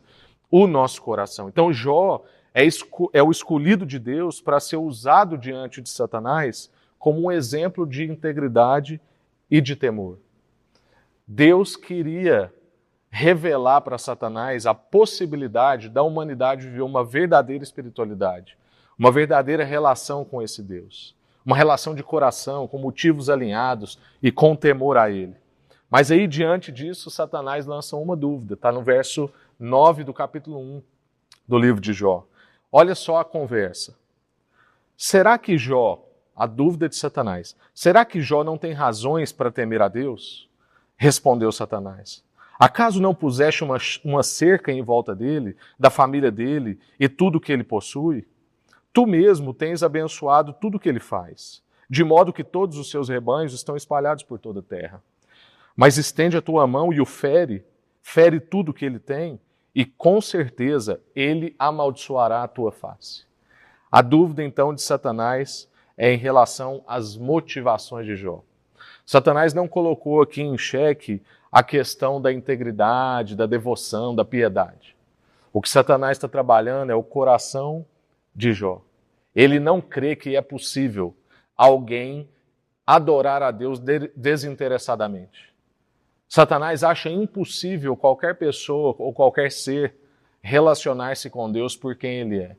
o 0.49 0.67
nosso 0.67 1.01
coração. 1.01 1.49
Então 1.49 1.73
Jó 1.73 2.23
é, 2.53 2.67
é 3.13 3.23
o 3.23 3.31
escolhido 3.31 3.85
de 3.85 3.99
Deus 3.99 4.41
para 4.41 4.59
ser 4.59 4.77
usado 4.77 5.37
diante 5.37 5.81
de 5.81 5.89
Satanás 5.89 6.71
como 6.97 7.25
um 7.25 7.31
exemplo 7.31 7.87
de 7.87 8.03
integridade 8.03 8.99
e 9.49 9.61
de 9.61 9.75
temor. 9.75 10.19
Deus 11.25 11.75
queria 11.75 12.53
revelar 13.09 13.81
para 13.81 13.97
Satanás 13.97 14.65
a 14.65 14.73
possibilidade 14.73 15.89
da 15.89 16.03
humanidade 16.03 16.67
viver 16.67 16.81
uma 16.81 17.03
verdadeira 17.03 17.63
espiritualidade, 17.63 18.57
uma 18.97 19.11
verdadeira 19.11 19.63
relação 19.63 20.23
com 20.25 20.41
esse 20.41 20.61
Deus, 20.61 21.15
uma 21.45 21.55
relação 21.55 21.95
de 21.95 22.03
coração, 22.03 22.67
com 22.67 22.77
motivos 22.77 23.29
alinhados 23.29 23.97
e 24.21 24.31
com 24.31 24.55
temor 24.55 24.97
a 24.97 25.09
Ele. 25.09 25.35
Mas 25.89 26.11
aí, 26.11 26.27
diante 26.27 26.71
disso, 26.71 27.09
Satanás 27.09 27.65
lança 27.65 27.95
uma 27.95 28.15
dúvida, 28.15 28.53
está 28.53 28.71
no 28.71 28.83
verso 28.83 29.31
9 29.57 30.03
do 30.03 30.13
capítulo 30.13 30.59
1 30.59 30.83
do 31.47 31.57
livro 31.57 31.81
de 31.81 31.93
Jó. 31.93 32.27
Olha 32.71 32.93
só 32.93 33.17
a 33.17 33.25
conversa. 33.25 33.97
Será 34.95 35.37
que 35.37 35.57
Jó, 35.57 36.05
a 36.35 36.45
dúvida 36.45 36.87
de 36.87 36.95
Satanás, 36.95 37.55
será 37.73 38.05
que 38.05 38.21
Jó 38.21 38.43
não 38.43 38.57
tem 38.57 38.73
razões 38.73 39.31
para 39.31 39.51
temer 39.51 39.81
a 39.81 39.87
Deus? 39.87 40.49
Respondeu 40.95 41.51
Satanás. 41.51 42.23
Acaso 42.59 43.01
não 43.01 43.15
puseste 43.15 43.63
uma, 43.63 43.77
uma 44.03 44.21
cerca 44.21 44.71
em 44.71 44.83
volta 44.83 45.15
dele, 45.15 45.55
da 45.79 45.89
família 45.89 46.29
dele 46.29 46.77
e 46.99 47.07
tudo 47.07 47.39
que 47.39 47.51
ele 47.51 47.63
possui? 47.63 48.27
Tu 48.91 49.07
mesmo 49.07 49.53
tens 49.53 49.81
abençoado 49.81 50.51
tudo 50.51 50.79
que 50.79 50.89
ele 50.89 50.99
faz, 50.99 51.63
de 51.89 52.03
modo 52.03 52.33
que 52.33 52.43
todos 52.43 52.77
os 52.77 52.91
seus 52.91 53.07
rebanhos 53.07 53.53
estão 53.53 53.77
espalhados 53.77 54.23
por 54.23 54.37
toda 54.37 54.59
a 54.59 54.63
terra. 54.63 55.01
Mas 55.75 55.97
estende 55.97 56.35
a 56.35 56.41
tua 56.41 56.67
mão 56.67 56.91
e 56.91 56.99
o 56.99 57.05
fere, 57.05 57.65
fere 58.01 58.39
tudo 58.39 58.73
que 58.73 58.83
ele 58.83 58.99
tem, 58.99 59.39
e 59.73 59.85
com 59.85 60.19
certeza 60.19 60.99
ele 61.15 61.55
amaldiçoará 61.57 62.43
a 62.43 62.47
tua 62.47 62.71
face. 62.71 63.23
A 63.91 64.01
dúvida 64.01 64.43
então 64.43 64.73
de 64.73 64.81
Satanás 64.81 65.69
é 65.97 66.13
em 66.13 66.17
relação 66.17 66.83
às 66.87 67.17
motivações 67.17 68.05
de 68.05 68.15
Jó. 68.15 68.43
Satanás 69.05 69.53
não 69.53 69.67
colocou 69.67 70.21
aqui 70.21 70.41
em 70.41 70.57
xeque 70.57 71.21
a 71.51 71.63
questão 71.63 72.21
da 72.21 72.31
integridade, 72.31 73.35
da 73.35 73.45
devoção, 73.45 74.15
da 74.15 74.23
piedade. 74.23 74.95
O 75.51 75.61
que 75.61 75.69
Satanás 75.69 76.17
está 76.17 76.27
trabalhando 76.27 76.91
é 76.91 76.95
o 76.95 77.03
coração 77.03 77.85
de 78.35 78.53
Jó. 78.53 78.81
Ele 79.35 79.59
não 79.59 79.81
crê 79.81 80.15
que 80.15 80.35
é 80.35 80.41
possível 80.41 81.15
alguém 81.57 82.29
adorar 82.85 83.41
a 83.41 83.51
Deus 83.51 83.79
desinteressadamente. 84.15 85.48
Satanás 86.29 86.83
acha 86.83 87.09
impossível 87.09 87.97
qualquer 87.97 88.35
pessoa 88.37 88.95
ou 88.99 89.11
qualquer 89.11 89.51
ser 89.51 89.95
relacionar-se 90.43 91.27
com 91.27 91.51
Deus 91.51 91.75
por 91.75 91.95
quem 91.95 92.19
ele 92.19 92.37
é. 92.37 92.55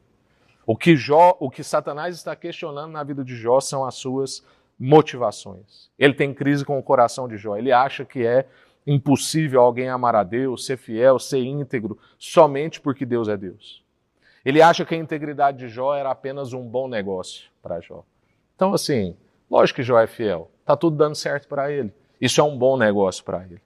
O 0.66 0.76
que, 0.76 0.96
Jó, 0.96 1.36
o 1.38 1.48
que 1.48 1.62
Satanás 1.62 2.16
está 2.16 2.34
questionando 2.34 2.90
na 2.90 3.04
vida 3.04 3.24
de 3.24 3.36
Jó 3.36 3.60
são 3.60 3.84
as 3.84 3.94
suas 3.94 4.44
motivações. 4.76 5.88
Ele 5.96 6.14
tem 6.14 6.34
crise 6.34 6.64
com 6.64 6.80
o 6.80 6.82
coração 6.82 7.28
de 7.28 7.36
Jó. 7.36 7.56
Ele 7.56 7.70
acha 7.70 8.04
que 8.04 8.26
é 8.26 8.44
impossível 8.84 9.60
alguém 9.60 9.88
amar 9.88 10.16
a 10.16 10.24
Deus, 10.24 10.66
ser 10.66 10.76
fiel, 10.76 11.20
ser 11.20 11.38
íntegro, 11.38 11.96
somente 12.18 12.80
porque 12.80 13.06
Deus 13.06 13.28
é 13.28 13.36
Deus. 13.36 13.84
Ele 14.44 14.60
acha 14.60 14.84
que 14.84 14.96
a 14.96 14.98
integridade 14.98 15.58
de 15.58 15.68
Jó 15.68 15.94
era 15.94 16.10
apenas 16.10 16.52
um 16.52 16.66
bom 16.66 16.88
negócio 16.88 17.48
para 17.62 17.80
Jó. 17.80 18.04
Então, 18.56 18.74
assim, 18.74 19.16
lógico 19.48 19.76
que 19.76 19.82
Jó 19.84 20.00
é 20.00 20.08
fiel, 20.08 20.50
está 20.60 20.76
tudo 20.76 20.96
dando 20.96 21.14
certo 21.14 21.46
para 21.46 21.70
ele. 21.70 21.92
Isso 22.20 22.40
é 22.40 22.44
um 22.44 22.56
bom 22.56 22.76
negócio 22.76 23.24
para 23.24 23.44
ele. 23.44 23.60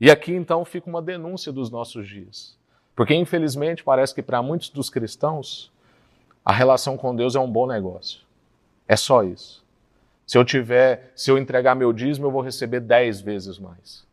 E 0.00 0.10
aqui 0.10 0.32
então 0.32 0.64
fica 0.64 0.88
uma 0.88 1.02
denúncia 1.02 1.52
dos 1.52 1.70
nossos 1.70 2.08
dias. 2.08 2.58
Porque 2.96 3.14
infelizmente 3.14 3.84
parece 3.84 4.14
que 4.14 4.22
para 4.22 4.42
muitos 4.42 4.70
dos 4.70 4.90
cristãos 4.90 5.70
a 6.44 6.52
relação 6.52 6.96
com 6.96 7.14
Deus 7.14 7.36
é 7.36 7.40
um 7.40 7.50
bom 7.50 7.66
negócio. 7.66 8.20
É 8.88 8.96
só 8.96 9.22
isso. 9.22 9.64
Se 10.26 10.38
eu 10.38 10.44
tiver, 10.44 11.12
se 11.14 11.30
eu 11.30 11.38
entregar 11.38 11.74
meu 11.74 11.92
dízimo, 11.92 12.26
eu 12.26 12.30
vou 12.30 12.40
receber 12.40 12.80
dez 12.80 13.20
vezes 13.20 13.58
mais. 13.58 14.06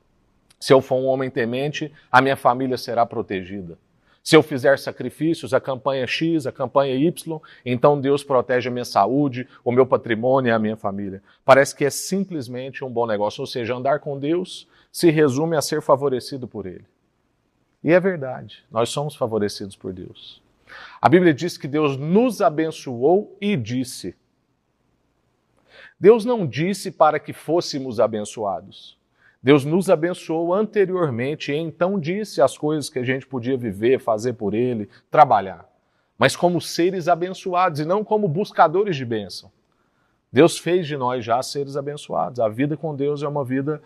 Se 0.59 0.73
eu 0.73 0.81
for 0.81 0.95
um 0.95 1.05
homem 1.05 1.29
temente, 1.29 1.91
a 2.11 2.21
minha 2.21 2.35
família 2.35 2.77
será 2.77 3.05
protegida. 3.05 3.77
Se 4.27 4.35
eu 4.35 4.43
fizer 4.43 4.77
sacrifícios, 4.77 5.53
a 5.53 5.61
campanha 5.61 6.05
X, 6.05 6.45
a 6.45 6.51
campanha 6.51 6.93
Y, 6.95 7.39
então 7.65 7.97
Deus 7.97 8.25
protege 8.25 8.67
a 8.67 8.71
minha 8.73 8.83
saúde, 8.83 9.47
o 9.63 9.71
meu 9.71 9.85
patrimônio 9.85 10.49
e 10.49 10.51
a 10.51 10.59
minha 10.59 10.75
família. 10.75 11.23
Parece 11.45 11.73
que 11.73 11.85
é 11.85 11.89
simplesmente 11.89 12.83
um 12.83 12.91
bom 12.91 13.07
negócio. 13.07 13.39
Ou 13.39 13.47
seja, 13.47 13.73
andar 13.73 14.01
com 14.01 14.19
Deus 14.19 14.67
se 14.91 15.09
resume 15.09 15.55
a 15.55 15.61
ser 15.61 15.81
favorecido 15.81 16.45
por 16.45 16.65
Ele. 16.65 16.83
E 17.81 17.93
é 17.93 18.01
verdade, 18.01 18.65
nós 18.69 18.89
somos 18.89 19.15
favorecidos 19.15 19.77
por 19.77 19.93
Deus. 19.93 20.43
A 21.01 21.07
Bíblia 21.07 21.33
diz 21.33 21.57
que 21.57 21.65
Deus 21.65 21.95
nos 21.95 22.41
abençoou 22.41 23.33
e 23.39 23.55
disse. 23.55 24.13
Deus 25.97 26.25
não 26.25 26.45
disse 26.45 26.91
para 26.91 27.17
que 27.17 27.31
fôssemos 27.31 27.97
abençoados. 27.97 28.97
Deus 29.41 29.63
nos 29.63 29.89
abençoou 29.89 30.53
anteriormente 30.53 31.51
e 31.51 31.55
então 31.55 31.99
disse 31.99 32.41
as 32.41 32.57
coisas 32.57 32.89
que 32.89 32.99
a 32.99 33.03
gente 33.03 33.27
podia 33.27 33.57
viver, 33.57 33.99
fazer 33.99 34.33
por 34.33 34.53
Ele, 34.53 34.89
trabalhar. 35.09 35.65
Mas 36.17 36.35
como 36.35 36.59
seres 36.59 37.07
abençoados 37.07 37.79
e 37.79 37.85
não 37.85 38.03
como 38.03 38.27
buscadores 38.27 38.95
de 38.95 39.05
bênção. 39.05 39.51
Deus 40.31 40.57
fez 40.57 40.87
de 40.87 40.97
nós 40.97 41.23
já 41.23 41.41
seres 41.41 41.77
abençoados. 41.77 42.39
A 42.39 42.49
vida 42.49 42.75
com 42.75 42.95
Deus 42.95 43.23
é 43.23 43.27
uma 43.27 43.45
vida 43.45 43.81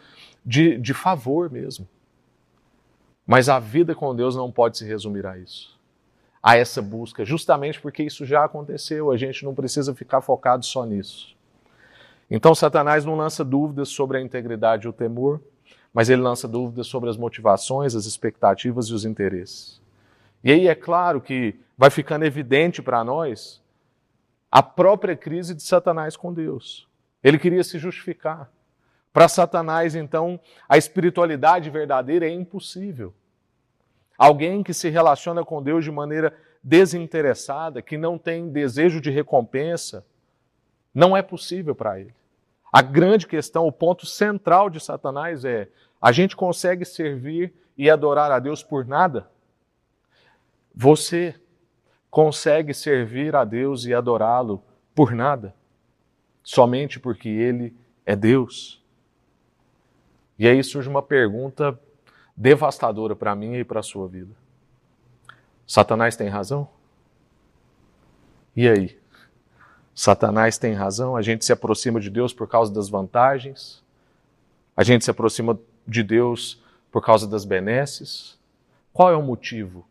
de, 0.46 0.77
de 0.77 0.93
favor 0.93 1.51
mesmo. 1.51 1.88
Mas 3.27 3.48
a 3.48 3.60
vida 3.60 3.93
com 3.93 4.15
Deus 4.15 4.36
não 4.36 4.51
pode 4.51 4.77
se 4.77 4.86
resumir 4.86 5.25
a 5.25 5.38
isso. 5.38 5.79
A 6.41 6.58
essa 6.58 6.81
busca, 6.81 7.24
justamente 7.24 7.79
porque 7.79 8.01
isso 8.01 8.25
já 8.25 8.43
aconteceu, 8.43 9.12
a 9.12 9.17
gente 9.17 9.46
não 9.46 9.53
precisa 9.53 9.93
ficar 9.93 10.22
focado 10.22 10.65
só 10.65 10.86
nisso. 10.86 11.36
Então, 12.33 12.55
Satanás 12.55 13.03
não 13.03 13.17
lança 13.17 13.43
dúvidas 13.43 13.89
sobre 13.89 14.17
a 14.17 14.21
integridade 14.21 14.85
e 14.85 14.89
o 14.89 14.93
temor, 14.93 15.41
mas 15.93 16.09
ele 16.09 16.21
lança 16.21 16.47
dúvidas 16.47 16.88
sobre 16.88 17.09
as 17.09 17.17
motivações, 17.17 17.93
as 17.93 18.05
expectativas 18.05 18.85
e 18.85 18.93
os 18.93 19.03
interesses. 19.03 19.81
E 20.41 20.50
aí 20.50 20.65
é 20.69 20.73
claro 20.73 21.19
que 21.19 21.59
vai 21.77 21.89
ficando 21.89 22.23
evidente 22.23 22.81
para 22.81 23.03
nós 23.03 23.61
a 24.50 24.63
própria 24.63 25.13
crise 25.13 25.53
de 25.53 25.61
Satanás 25.61 26.15
com 26.15 26.33
Deus. 26.33 26.88
Ele 27.21 27.38
queria 27.38 27.65
se 27.65 27.77
justificar. 27.77 28.50
Para 29.11 29.27
Satanás, 29.27 29.93
então, 29.93 30.39
a 30.69 30.77
espiritualidade 30.77 31.69
verdadeira 31.69 32.25
é 32.25 32.29
impossível. 32.29 33.13
Alguém 34.17 34.63
que 34.63 34.73
se 34.73 34.89
relaciona 34.89 35.43
com 35.43 35.61
Deus 35.61 35.83
de 35.83 35.91
maneira 35.91 36.33
desinteressada, 36.63 37.81
que 37.81 37.97
não 37.97 38.17
tem 38.17 38.50
desejo 38.50 39.01
de 39.01 39.11
recompensa, 39.11 40.05
não 40.95 41.15
é 41.15 41.21
possível 41.21 41.75
para 41.75 42.00
ele. 42.00 42.20
A 42.71 42.81
grande 42.81 43.27
questão, 43.27 43.67
o 43.67 43.71
ponto 43.71 44.05
central 44.05 44.69
de 44.69 44.79
Satanás 44.79 45.43
é: 45.43 45.69
a 46.01 46.11
gente 46.11 46.35
consegue 46.35 46.85
servir 46.85 47.53
e 47.77 47.89
adorar 47.89 48.31
a 48.31 48.39
Deus 48.39 48.63
por 48.63 48.85
nada? 48.85 49.29
Você 50.73 51.35
consegue 52.09 52.73
servir 52.73 53.35
a 53.35 53.43
Deus 53.43 53.85
e 53.85 53.93
adorá-lo 53.93 54.63
por 54.95 55.11
nada? 55.11 55.53
Somente 56.43 56.99
porque 56.99 57.27
Ele 57.27 57.75
é 58.05 58.15
Deus? 58.15 58.81
E 60.39 60.47
aí 60.47 60.63
surge 60.63 60.89
uma 60.89 61.01
pergunta 61.01 61.77
devastadora 62.35 63.15
para 63.15 63.35
mim 63.35 63.55
e 63.55 63.63
para 63.63 63.81
a 63.81 63.83
sua 63.83 64.07
vida. 64.07 64.33
Satanás 65.67 66.15
tem 66.15 66.27
razão? 66.27 66.69
E 68.55 68.67
aí? 68.67 69.00
Satanás 70.01 70.58
tem 70.58 70.74
razão, 70.74 71.15
a 71.15 71.22
gente 71.22 71.46
se 71.46 71.53
aproxima 71.53 72.00
de 72.00 72.10
Deus 72.10 72.34
por 72.34 72.48
causa 72.48 72.74
das 72.74 72.89
vantagens, 72.89 73.84
a 74.75 74.84
gente 74.84 75.05
se 75.05 75.12
aproxima 75.12 75.60
de 75.88 76.01
Deus 76.01 76.60
por 76.91 77.05
causa 77.05 77.27
das 77.27 77.46
benesses. 77.46 78.36
Qual 78.91 79.12
é 79.12 79.15
o 79.15 79.22
motivo 79.22 79.86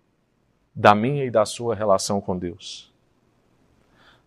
da 0.74 0.96
minha 0.96 1.24
e 1.24 1.30
da 1.30 1.46
sua 1.46 1.76
relação 1.76 2.20
com 2.20 2.36
Deus? 2.36 2.92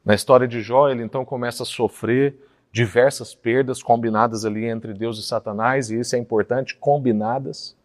Na 0.05 0.15
história 0.15 0.47
de 0.47 0.61
Jó, 0.61 0.87
ele 0.87 1.03
então 1.03 1.25
começa 1.25 1.63
a 1.63 1.65
sofrer 1.65 2.33
diversas 2.71 3.35
perdas 3.35 3.83
combinadas 3.83 4.45
ali 4.45 4.63
entre 4.63 4.93
Deus 4.93 5.19
e 5.19 5.21
Satanás, 5.21 5.89
e 5.89 5.99
isso 5.99 6.15
é 6.15 6.17
importante, 6.17 6.77
combinadas. 6.77 7.75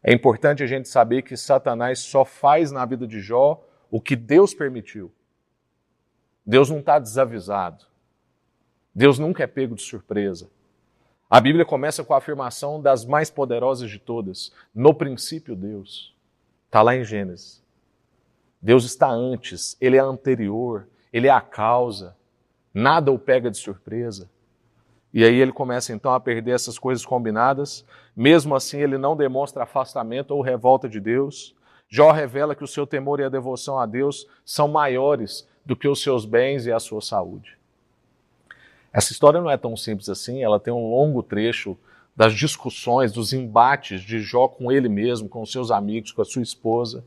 É 0.00 0.14
importante 0.14 0.62
a 0.62 0.66
gente 0.68 0.88
saber 0.88 1.22
que 1.22 1.36
Satanás 1.36 1.98
só 1.98 2.24
faz 2.24 2.70
na 2.70 2.84
vida 2.84 3.04
de 3.04 3.20
Jó 3.20 3.60
o 3.90 4.00
que 4.00 4.14
Deus 4.14 4.54
permitiu. 4.54 5.10
Deus 6.44 6.68
não 6.68 6.80
está 6.80 6.98
desavisado. 6.98 7.84
Deus 8.94 9.18
nunca 9.18 9.42
é 9.42 9.46
pego 9.46 9.74
de 9.74 9.82
surpresa. 9.82 10.50
A 11.30 11.40
Bíblia 11.40 11.64
começa 11.64 12.04
com 12.04 12.12
a 12.12 12.18
afirmação 12.18 12.80
das 12.80 13.04
mais 13.04 13.30
poderosas 13.30 13.90
de 13.90 13.98
todas. 13.98 14.52
No 14.74 14.92
princípio, 14.92 15.56
Deus. 15.56 16.14
Está 16.66 16.82
lá 16.82 16.94
em 16.94 17.04
Gênesis. 17.04 17.62
Deus 18.60 18.84
está 18.84 19.10
antes, 19.10 19.76
Ele 19.80 19.96
é 19.96 20.00
anterior, 20.00 20.86
Ele 21.12 21.28
é 21.28 21.30
a 21.30 21.40
causa. 21.40 22.14
Nada 22.74 23.10
o 23.10 23.18
pega 23.18 23.50
de 23.50 23.56
surpresa. 23.56 24.30
E 25.12 25.24
aí 25.24 25.40
ele 25.40 25.52
começa 25.52 25.92
então 25.92 26.14
a 26.14 26.20
perder 26.20 26.52
essas 26.52 26.78
coisas 26.78 27.04
combinadas. 27.04 27.84
Mesmo 28.16 28.54
assim, 28.54 28.80
ele 28.80 28.96
não 28.96 29.14
demonstra 29.14 29.64
afastamento 29.64 30.30
ou 30.30 30.40
revolta 30.40 30.88
de 30.88 30.98
Deus. 30.98 31.54
Jó 31.86 32.10
revela 32.10 32.54
que 32.54 32.64
o 32.64 32.68
seu 32.68 32.86
temor 32.86 33.20
e 33.20 33.24
a 33.24 33.28
devoção 33.28 33.78
a 33.78 33.84
Deus 33.84 34.26
são 34.44 34.68
maiores 34.68 35.46
do 35.64 35.76
que 35.76 35.88
os 35.88 36.02
seus 36.02 36.24
bens 36.24 36.66
e 36.66 36.72
a 36.72 36.80
sua 36.80 37.00
saúde. 37.00 37.56
Essa 38.92 39.12
história 39.12 39.40
não 39.40 39.50
é 39.50 39.56
tão 39.56 39.76
simples 39.76 40.08
assim, 40.08 40.42
ela 40.42 40.60
tem 40.60 40.72
um 40.72 40.90
longo 40.90 41.22
trecho 41.22 41.76
das 42.14 42.34
discussões, 42.34 43.12
dos 43.12 43.32
embates 43.32 44.02
de 44.02 44.20
Jó 44.20 44.48
com 44.48 44.70
ele 44.70 44.88
mesmo, 44.88 45.28
com 45.28 45.44
seus 45.46 45.70
amigos, 45.70 46.12
com 46.12 46.20
a 46.20 46.24
sua 46.24 46.42
esposa. 46.42 47.02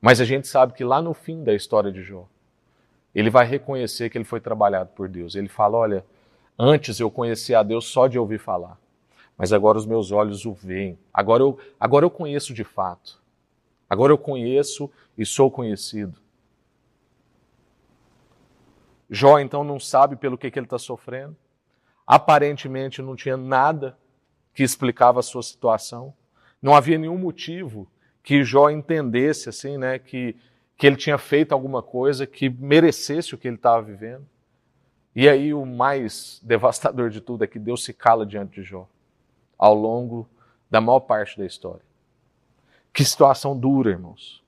Mas 0.00 0.20
a 0.20 0.24
gente 0.24 0.48
sabe 0.48 0.72
que 0.72 0.82
lá 0.82 1.02
no 1.02 1.12
fim 1.12 1.44
da 1.44 1.52
história 1.54 1.92
de 1.92 2.02
Jó, 2.02 2.26
ele 3.14 3.28
vai 3.28 3.46
reconhecer 3.46 4.08
que 4.08 4.16
ele 4.16 4.24
foi 4.24 4.40
trabalhado 4.40 4.90
por 4.94 5.08
Deus. 5.08 5.34
Ele 5.34 5.48
fala: 5.48 5.76
Olha, 5.76 6.04
antes 6.58 6.98
eu 6.98 7.10
conhecia 7.10 7.58
a 7.58 7.62
Deus 7.62 7.84
só 7.86 8.06
de 8.06 8.18
ouvir 8.18 8.38
falar, 8.38 8.78
mas 9.36 9.52
agora 9.52 9.76
os 9.76 9.84
meus 9.84 10.10
olhos 10.10 10.46
o 10.46 10.54
veem. 10.54 10.98
Agora 11.12 11.42
eu, 11.42 11.58
agora 11.78 12.06
eu 12.06 12.10
conheço 12.10 12.54
de 12.54 12.64
fato. 12.64 13.20
Agora 13.88 14.12
eu 14.12 14.18
conheço 14.18 14.90
e 15.18 15.26
sou 15.26 15.50
conhecido. 15.50 16.14
Jó 19.10 19.40
então 19.40 19.64
não 19.64 19.80
sabe 19.80 20.14
pelo 20.14 20.38
que, 20.38 20.50
que 20.50 20.58
ele 20.58 20.66
está 20.66 20.78
sofrendo. 20.78 21.36
Aparentemente 22.06 23.02
não 23.02 23.16
tinha 23.16 23.36
nada 23.36 23.98
que 24.54 24.62
explicava 24.62 25.18
a 25.18 25.22
sua 25.22 25.42
situação. 25.42 26.14
Não 26.62 26.74
havia 26.74 26.96
nenhum 26.96 27.18
motivo 27.18 27.90
que 28.22 28.44
Jó 28.44 28.70
entendesse 28.70 29.48
assim, 29.48 29.76
né, 29.76 29.98
que, 29.98 30.36
que 30.76 30.86
ele 30.86 30.96
tinha 30.96 31.18
feito 31.18 31.52
alguma 31.52 31.82
coisa 31.82 32.26
que 32.26 32.48
merecesse 32.48 33.34
o 33.34 33.38
que 33.38 33.48
ele 33.48 33.56
estava 33.56 33.82
vivendo. 33.82 34.26
E 35.14 35.28
aí 35.28 35.52
o 35.52 35.66
mais 35.66 36.40
devastador 36.44 37.10
de 37.10 37.20
tudo 37.20 37.42
é 37.42 37.46
que 37.46 37.58
Deus 37.58 37.84
se 37.84 37.92
cala 37.92 38.24
diante 38.24 38.60
de 38.60 38.62
Jó 38.62 38.88
ao 39.58 39.74
longo 39.74 40.28
da 40.70 40.80
maior 40.80 41.00
parte 41.00 41.36
da 41.36 41.44
história. 41.44 41.82
Que 42.92 43.04
situação 43.04 43.58
dura, 43.58 43.90
irmãos. 43.90 44.42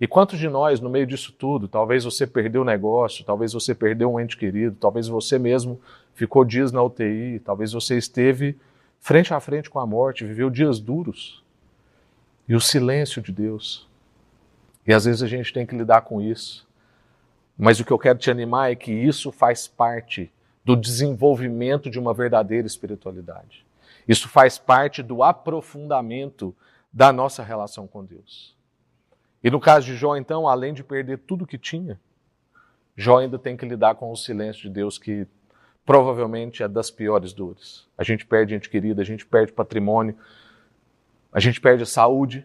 E 0.00 0.06
quantos 0.06 0.38
de 0.38 0.48
nós, 0.48 0.80
no 0.80 0.88
meio 0.88 1.06
disso 1.06 1.32
tudo, 1.32 1.66
talvez 1.66 2.04
você 2.04 2.26
perdeu 2.26 2.62
o 2.62 2.64
negócio, 2.64 3.24
talvez 3.24 3.52
você 3.52 3.74
perdeu 3.74 4.12
um 4.12 4.20
ente 4.20 4.36
querido, 4.36 4.76
talvez 4.78 5.08
você 5.08 5.38
mesmo 5.38 5.80
ficou 6.14 6.44
dias 6.44 6.70
na 6.70 6.82
UTI, 6.82 7.40
talvez 7.44 7.72
você 7.72 7.96
esteve 7.98 8.56
frente 9.00 9.34
a 9.34 9.40
frente 9.40 9.68
com 9.68 9.80
a 9.80 9.86
morte, 9.86 10.24
viveu 10.24 10.50
dias 10.50 10.78
duros. 10.78 11.42
E 12.48 12.54
o 12.54 12.60
silêncio 12.60 13.20
de 13.20 13.32
Deus. 13.32 13.88
E 14.86 14.92
às 14.94 15.04
vezes 15.04 15.22
a 15.22 15.26
gente 15.26 15.52
tem 15.52 15.66
que 15.66 15.76
lidar 15.76 16.02
com 16.02 16.20
isso. 16.20 16.66
Mas 17.58 17.80
o 17.80 17.84
que 17.84 17.92
eu 17.92 17.98
quero 17.98 18.18
te 18.18 18.30
animar 18.30 18.70
é 18.70 18.76
que 18.76 18.92
isso 18.92 19.32
faz 19.32 19.66
parte 19.66 20.32
do 20.64 20.76
desenvolvimento 20.76 21.90
de 21.90 21.98
uma 21.98 22.14
verdadeira 22.14 22.66
espiritualidade. 22.66 23.66
Isso 24.06 24.28
faz 24.28 24.58
parte 24.58 25.02
do 25.02 25.22
aprofundamento 25.22 26.54
da 26.92 27.12
nossa 27.12 27.42
relação 27.42 27.86
com 27.86 28.04
Deus. 28.04 28.57
E 29.42 29.50
no 29.50 29.60
caso 29.60 29.86
de 29.86 29.96
Jó, 29.96 30.16
então, 30.16 30.48
além 30.48 30.74
de 30.74 30.82
perder 30.82 31.18
tudo 31.18 31.46
que 31.46 31.58
tinha, 31.58 32.00
Jó 32.96 33.18
ainda 33.18 33.38
tem 33.38 33.56
que 33.56 33.64
lidar 33.64 33.94
com 33.94 34.10
o 34.10 34.16
silêncio 34.16 34.62
de 34.62 34.70
Deus, 34.70 34.98
que 34.98 35.26
provavelmente 35.86 36.62
é 36.62 36.68
das 36.68 36.90
piores 36.90 37.32
dores. 37.32 37.86
A 37.96 38.02
gente 38.02 38.26
perde 38.26 38.52
gente 38.52 38.68
querida, 38.68 39.00
a 39.00 39.04
gente 39.04 39.24
perde 39.24 39.52
patrimônio, 39.52 40.16
a 41.32 41.38
gente 41.38 41.60
perde 41.60 41.84
a 41.84 41.86
saúde, 41.86 42.44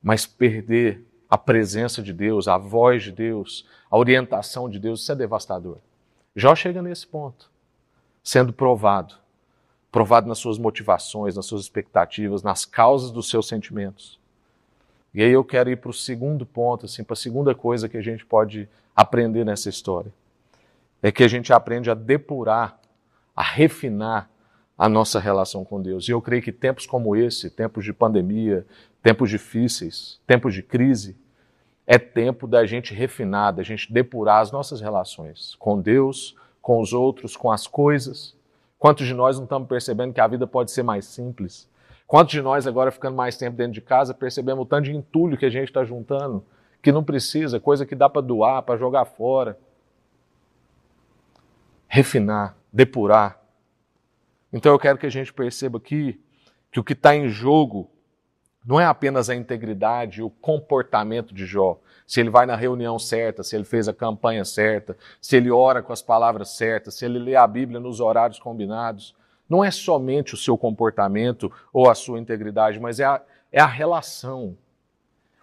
mas 0.00 0.24
perder 0.24 1.04
a 1.28 1.36
presença 1.36 2.02
de 2.02 2.12
Deus, 2.12 2.46
a 2.46 2.56
voz 2.56 3.02
de 3.02 3.12
Deus, 3.12 3.66
a 3.90 3.98
orientação 3.98 4.70
de 4.70 4.78
Deus, 4.78 5.02
isso 5.02 5.10
é 5.10 5.16
devastador. 5.16 5.78
Jó 6.36 6.54
chega 6.54 6.80
nesse 6.80 7.06
ponto, 7.06 7.50
sendo 8.22 8.52
provado, 8.52 9.16
provado 9.90 10.28
nas 10.28 10.38
suas 10.38 10.58
motivações, 10.58 11.34
nas 11.34 11.46
suas 11.46 11.62
expectativas, 11.62 12.44
nas 12.44 12.64
causas 12.64 13.10
dos 13.10 13.28
seus 13.28 13.48
sentimentos. 13.48 14.19
E 15.12 15.22
aí 15.22 15.32
eu 15.32 15.44
quero 15.44 15.70
ir 15.70 15.76
para 15.76 15.90
o 15.90 15.94
segundo 15.94 16.46
ponto, 16.46 16.86
assim, 16.86 17.02
para 17.02 17.14
a 17.14 17.16
segunda 17.16 17.54
coisa 17.54 17.88
que 17.88 17.96
a 17.96 18.02
gente 18.02 18.24
pode 18.24 18.68
aprender 18.94 19.44
nessa 19.44 19.68
história. 19.68 20.12
É 21.02 21.10
que 21.10 21.24
a 21.24 21.28
gente 21.28 21.52
aprende 21.52 21.90
a 21.90 21.94
depurar 21.94 22.80
a 23.34 23.42
refinar 23.42 24.30
a 24.76 24.88
nossa 24.88 25.18
relação 25.18 25.64
com 25.64 25.80
Deus. 25.80 26.06
E 26.06 26.10
eu 26.10 26.20
creio 26.20 26.42
que 26.42 26.52
tempos 26.52 26.86
como 26.86 27.16
esse, 27.16 27.48
tempos 27.48 27.84
de 27.84 27.92
pandemia, 27.92 28.66
tempos 29.02 29.30
difíceis, 29.30 30.20
tempos 30.26 30.52
de 30.52 30.62
crise, 30.62 31.16
é 31.86 31.98
tempo 31.98 32.46
da 32.46 32.66
gente 32.66 32.92
refinar, 32.92 33.52
da 33.52 33.62
gente 33.62 33.92
depurar 33.92 34.42
as 34.42 34.52
nossas 34.52 34.80
relações 34.80 35.54
com 35.58 35.80
Deus, 35.80 36.36
com 36.60 36.80
os 36.80 36.92
outros, 36.92 37.36
com 37.36 37.50
as 37.50 37.66
coisas. 37.66 38.36
Quantos 38.78 39.06
de 39.06 39.14
nós 39.14 39.36
não 39.36 39.44
estamos 39.44 39.68
percebendo 39.68 40.12
que 40.12 40.20
a 40.20 40.26
vida 40.26 40.46
pode 40.46 40.70
ser 40.70 40.82
mais 40.82 41.06
simples? 41.06 41.66
Quantos 42.10 42.32
de 42.32 42.42
nós, 42.42 42.66
agora 42.66 42.90
ficando 42.90 43.16
mais 43.16 43.36
tempo 43.36 43.56
dentro 43.56 43.72
de 43.72 43.80
casa, 43.80 44.12
percebemos 44.12 44.64
o 44.64 44.66
tanto 44.66 44.86
de 44.86 44.96
entulho 44.96 45.38
que 45.38 45.46
a 45.46 45.48
gente 45.48 45.68
está 45.68 45.84
juntando, 45.84 46.44
que 46.82 46.90
não 46.90 47.04
precisa, 47.04 47.60
coisa 47.60 47.86
que 47.86 47.94
dá 47.94 48.08
para 48.08 48.20
doar, 48.20 48.64
para 48.64 48.76
jogar 48.76 49.04
fora? 49.04 49.56
Refinar, 51.86 52.56
depurar. 52.72 53.40
Então 54.52 54.72
eu 54.72 54.78
quero 54.80 54.98
que 54.98 55.06
a 55.06 55.10
gente 55.10 55.32
perceba 55.32 55.78
aqui 55.78 56.20
que 56.72 56.80
o 56.80 56.82
que 56.82 56.94
está 56.94 57.14
em 57.14 57.28
jogo 57.28 57.88
não 58.66 58.80
é 58.80 58.86
apenas 58.86 59.30
a 59.30 59.36
integridade, 59.36 60.20
o 60.20 60.30
comportamento 60.30 61.32
de 61.32 61.46
Jó. 61.46 61.78
Se 62.08 62.18
ele 62.18 62.28
vai 62.28 62.44
na 62.44 62.56
reunião 62.56 62.98
certa, 62.98 63.44
se 63.44 63.54
ele 63.54 63.64
fez 63.64 63.86
a 63.86 63.94
campanha 63.94 64.44
certa, 64.44 64.96
se 65.20 65.36
ele 65.36 65.48
ora 65.48 65.80
com 65.80 65.92
as 65.92 66.02
palavras 66.02 66.56
certas, 66.56 66.94
se 66.94 67.04
ele 67.04 67.20
lê 67.20 67.36
a 67.36 67.46
Bíblia 67.46 67.78
nos 67.78 68.00
horários 68.00 68.40
combinados 68.40 69.14
não 69.50 69.64
é 69.64 69.70
somente 69.72 70.32
o 70.32 70.36
seu 70.36 70.56
comportamento 70.56 71.52
ou 71.72 71.90
a 71.90 71.94
sua 71.96 72.20
integridade, 72.20 72.78
mas 72.78 73.00
é 73.00 73.04
a, 73.04 73.20
é 73.50 73.60
a 73.60 73.66
relação. 73.66 74.56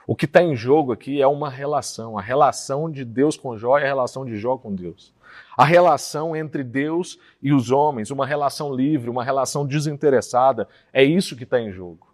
O 0.07 0.15
que 0.15 0.23
está 0.23 0.41
em 0.41 0.55
jogo 0.55 0.93
aqui 0.93 1.21
é 1.21 1.27
uma 1.27 1.49
relação, 1.49 2.17
a 2.17 2.21
relação 2.21 2.89
de 2.89 3.03
Deus 3.03 3.35
com 3.35 3.57
Jó 3.57 3.77
e 3.77 3.83
a 3.83 3.85
relação 3.85 4.25
de 4.25 4.37
Jó 4.37 4.57
com 4.57 4.73
Deus. 4.73 5.13
A 5.57 5.65
relação 5.65 6.33
entre 6.33 6.63
Deus 6.63 7.19
e 7.41 7.51
os 7.51 7.69
homens, 7.69 8.09
uma 8.09 8.25
relação 8.25 8.73
livre, 8.73 9.09
uma 9.09 9.25
relação 9.25 9.67
desinteressada, 9.67 10.69
é 10.93 11.03
isso 11.03 11.35
que 11.35 11.43
está 11.43 11.59
em 11.59 11.73
jogo. 11.73 12.07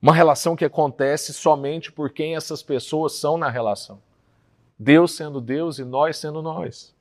Uma 0.00 0.14
relação 0.14 0.56
que 0.56 0.64
acontece 0.64 1.34
somente 1.34 1.92
por 1.92 2.10
quem 2.10 2.34
essas 2.34 2.62
pessoas 2.62 3.12
são 3.12 3.36
na 3.36 3.50
relação. 3.50 4.00
Deus 4.78 5.14
sendo 5.14 5.40
Deus 5.40 5.78
e 5.78 5.84
nós 5.84 6.16
sendo 6.16 6.40
nós. 6.40 6.94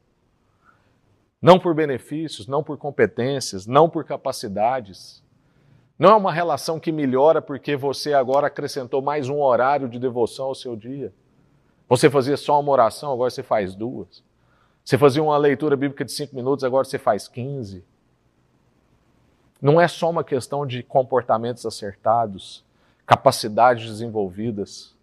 Não 1.41 1.57
por 1.57 1.73
benefícios, 1.73 2.47
não 2.47 2.61
por 2.61 2.77
competências, 2.77 3.65
não 3.65 3.89
por 3.89 4.05
capacidades. 4.05 5.23
Não 5.97 6.11
é 6.11 6.15
uma 6.15 6.31
relação 6.31 6.79
que 6.79 6.91
melhora 6.91 7.41
porque 7.41 7.75
você 7.75 8.13
agora 8.13 8.47
acrescentou 8.47 9.01
mais 9.01 9.27
um 9.27 9.41
horário 9.41 9.89
de 9.89 9.97
devoção 9.97 10.47
ao 10.47 10.55
seu 10.55 10.75
dia. 10.75 11.11
Você 11.89 12.09
fazia 12.09 12.37
só 12.37 12.59
uma 12.59 12.71
oração, 12.71 13.11
agora 13.11 13.31
você 13.31 13.41
faz 13.41 13.73
duas. 13.73 14.23
Você 14.85 14.97
fazia 14.97 15.21
uma 15.21 15.37
leitura 15.37 15.75
bíblica 15.75 16.05
de 16.05 16.11
cinco 16.11 16.35
minutos, 16.35 16.63
agora 16.63 16.85
você 16.85 16.99
faz 16.99 17.27
quinze. 17.27 17.83
Não 19.59 19.81
é 19.81 19.87
só 19.87 20.09
uma 20.09 20.23
questão 20.23 20.65
de 20.65 20.83
comportamentos 20.83 21.65
acertados, 21.65 22.63
capacidades 23.05 23.85
desenvolvidas, 23.87 24.95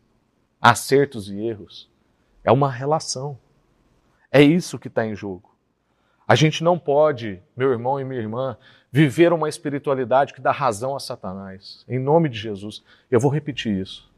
acertos 0.61 1.29
e 1.29 1.39
erros. 1.39 1.89
É 2.43 2.51
uma 2.51 2.71
relação. 2.71 3.39
É 4.33 4.41
isso 4.43 4.79
que 4.79 4.89
está 4.89 5.05
em 5.05 5.15
jogo. 5.15 5.58
A 6.29 6.35
gente 6.35 6.63
não 6.63 6.79
pode, 6.79 7.41
meu 7.57 7.71
irmão 7.71 7.99
e 7.99 8.05
minha 8.05 8.21
irmã, 8.21 8.55
viver 8.93 9.33
uma 9.33 9.49
espiritualidade 9.49 10.35
que 10.35 10.43
dá 10.43 10.53
razão 10.53 10.95
a 10.95 11.01
Satanás. 11.01 11.87
Em 11.89 11.99
nome 11.99 12.29
de 12.29 12.39
Jesus, 12.39 12.85
eu 13.11 13.19
vou 13.19 13.31
repetir 13.31 13.75
isso. 13.75 14.13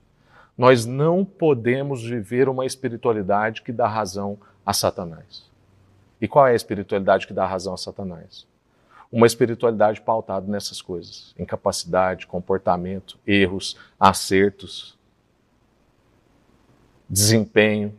Nós 0.58 0.84
não 0.84 1.24
podemos 1.24 2.02
viver 2.02 2.48
uma 2.48 2.66
espiritualidade 2.66 3.62
que 3.62 3.70
dá 3.70 3.86
razão 3.86 4.36
a 4.66 4.72
Satanás. 4.72 5.48
E 6.20 6.26
qual 6.26 6.48
é 6.48 6.50
a 6.50 6.56
espiritualidade 6.56 7.28
que 7.28 7.32
dá 7.32 7.46
razão 7.46 7.74
a 7.74 7.78
Satanás? 7.78 8.44
Uma 9.10 9.28
espiritualidade 9.28 10.00
pautada 10.00 10.50
nessas 10.50 10.82
coisas: 10.82 11.32
incapacidade, 11.38 12.26
comportamento, 12.26 13.20
erros, 13.24 13.76
acertos, 14.00 14.98
desempenho. 17.08 17.94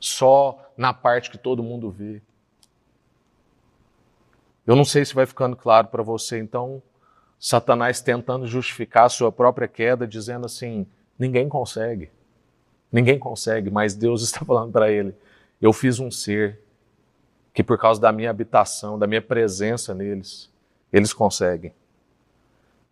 Só 0.00 0.61
na 0.76 0.92
parte 0.92 1.30
que 1.30 1.38
todo 1.38 1.62
mundo 1.62 1.90
vê. 1.90 2.20
Eu 4.66 4.76
não 4.76 4.84
sei 4.84 5.04
se 5.04 5.14
vai 5.14 5.26
ficando 5.26 5.56
claro 5.56 5.88
para 5.88 6.02
você, 6.02 6.38
então, 6.38 6.82
Satanás 7.38 8.00
tentando 8.00 8.46
justificar 8.46 9.06
a 9.06 9.08
sua 9.08 9.32
própria 9.32 9.66
queda, 9.66 10.06
dizendo 10.06 10.46
assim: 10.46 10.86
ninguém 11.18 11.48
consegue. 11.48 12.10
Ninguém 12.90 13.18
consegue, 13.18 13.70
mas 13.70 13.94
Deus 13.94 14.22
está 14.24 14.44
falando 14.44 14.72
para 14.72 14.90
ele: 14.90 15.14
eu 15.60 15.72
fiz 15.72 15.98
um 15.98 16.10
ser 16.10 16.60
que, 17.52 17.62
por 17.62 17.78
causa 17.78 18.00
da 18.00 18.12
minha 18.12 18.30
habitação, 18.30 18.98
da 18.98 19.06
minha 19.06 19.22
presença 19.22 19.92
neles, 19.92 20.50
eles 20.92 21.12
conseguem. 21.12 21.74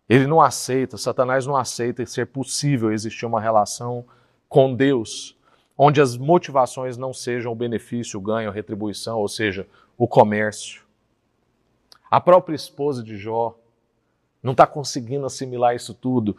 Ele 0.09 0.27
não 0.27 0.41
aceita, 0.41 0.97
Satanás 0.97 1.45
não 1.45 1.55
aceita 1.55 2.05
ser 2.05 2.27
possível 2.27 2.91
existir 2.91 3.25
uma 3.25 3.39
relação 3.39 4.05
com 4.49 4.75
Deus 4.75 5.37
onde 5.83 5.99
as 5.99 6.15
motivações 6.15 6.95
não 6.95 7.11
sejam 7.11 7.51
o 7.51 7.55
benefício, 7.55 8.19
o 8.19 8.21
ganho, 8.21 8.51
a 8.51 8.53
retribuição, 8.53 9.17
ou 9.17 9.27
seja, 9.27 9.67
o 9.97 10.07
comércio. 10.07 10.83
A 12.09 12.21
própria 12.21 12.53
esposa 12.53 13.01
de 13.01 13.17
Jó 13.17 13.57
não 14.43 14.51
está 14.51 14.67
conseguindo 14.67 15.25
assimilar 15.25 15.75
isso 15.75 15.95
tudo. 15.95 16.37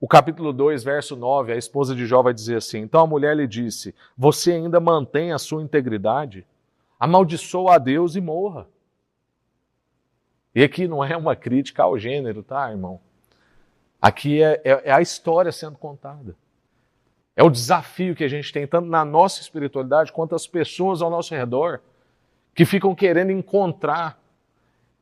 O 0.00 0.06
capítulo 0.06 0.52
2, 0.52 0.84
verso 0.84 1.16
9, 1.16 1.52
a 1.52 1.56
esposa 1.56 1.96
de 1.96 2.06
Jó 2.06 2.22
vai 2.22 2.32
dizer 2.32 2.58
assim: 2.58 2.78
Então 2.78 3.00
a 3.00 3.06
mulher 3.08 3.36
lhe 3.36 3.48
disse: 3.48 3.92
Você 4.16 4.52
ainda 4.52 4.78
mantém 4.78 5.32
a 5.32 5.38
sua 5.38 5.64
integridade? 5.64 6.46
Amaldiçoa 6.96 7.74
a 7.74 7.78
Deus 7.78 8.14
e 8.14 8.20
morra. 8.20 8.68
E 10.54 10.62
aqui 10.62 10.86
não 10.86 11.02
é 11.02 11.16
uma 11.16 11.34
crítica 11.34 11.82
ao 11.82 11.98
gênero, 11.98 12.40
tá, 12.40 12.70
irmão? 12.70 13.00
Aqui 14.00 14.40
é, 14.40 14.60
é, 14.64 14.82
é 14.84 14.92
a 14.92 15.00
história 15.00 15.50
sendo 15.50 15.76
contada. 15.76 16.36
É 17.36 17.42
o 17.42 17.50
desafio 17.50 18.16
que 18.16 18.24
a 18.24 18.28
gente 18.28 18.50
tem, 18.50 18.66
tanto 18.66 18.88
na 18.88 19.04
nossa 19.04 19.42
espiritualidade 19.42 20.10
quanto 20.10 20.34
as 20.34 20.46
pessoas 20.46 21.02
ao 21.02 21.10
nosso 21.10 21.34
redor, 21.34 21.80
que 22.54 22.64
ficam 22.64 22.94
querendo 22.94 23.30
encontrar 23.30 24.18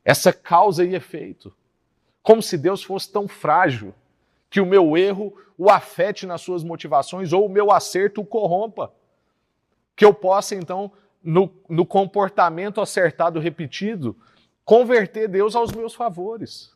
essa 0.05 0.33
causa 0.33 0.85
e 0.85 0.95
efeito. 0.95 1.55
Como 2.21 2.43
se 2.43 2.59
Deus 2.59 2.83
fosse 2.83 3.11
tão 3.13 3.29
frágil 3.29 3.95
que 4.51 4.61
o 4.61 4.67
meu 4.67 4.97
erro 4.97 5.33
o 5.57 5.71
afete 5.71 6.27
nas 6.27 6.41
suas 6.41 6.65
motivações 6.65 7.33
ou 7.33 7.47
o 7.47 7.49
meu 7.49 7.71
acerto 7.71 8.21
o 8.21 8.27
corrompa. 8.27 8.93
Que 9.95 10.05
eu 10.05 10.13
possa, 10.13 10.57
então, 10.57 10.91
no, 11.23 11.53
no 11.69 11.87
comportamento 11.87 12.81
acertado 12.81 13.39
repetido, 13.39 14.17
converter 14.65 15.29
Deus 15.29 15.55
aos 15.55 15.71
meus 15.71 15.95
favores. 15.95 16.75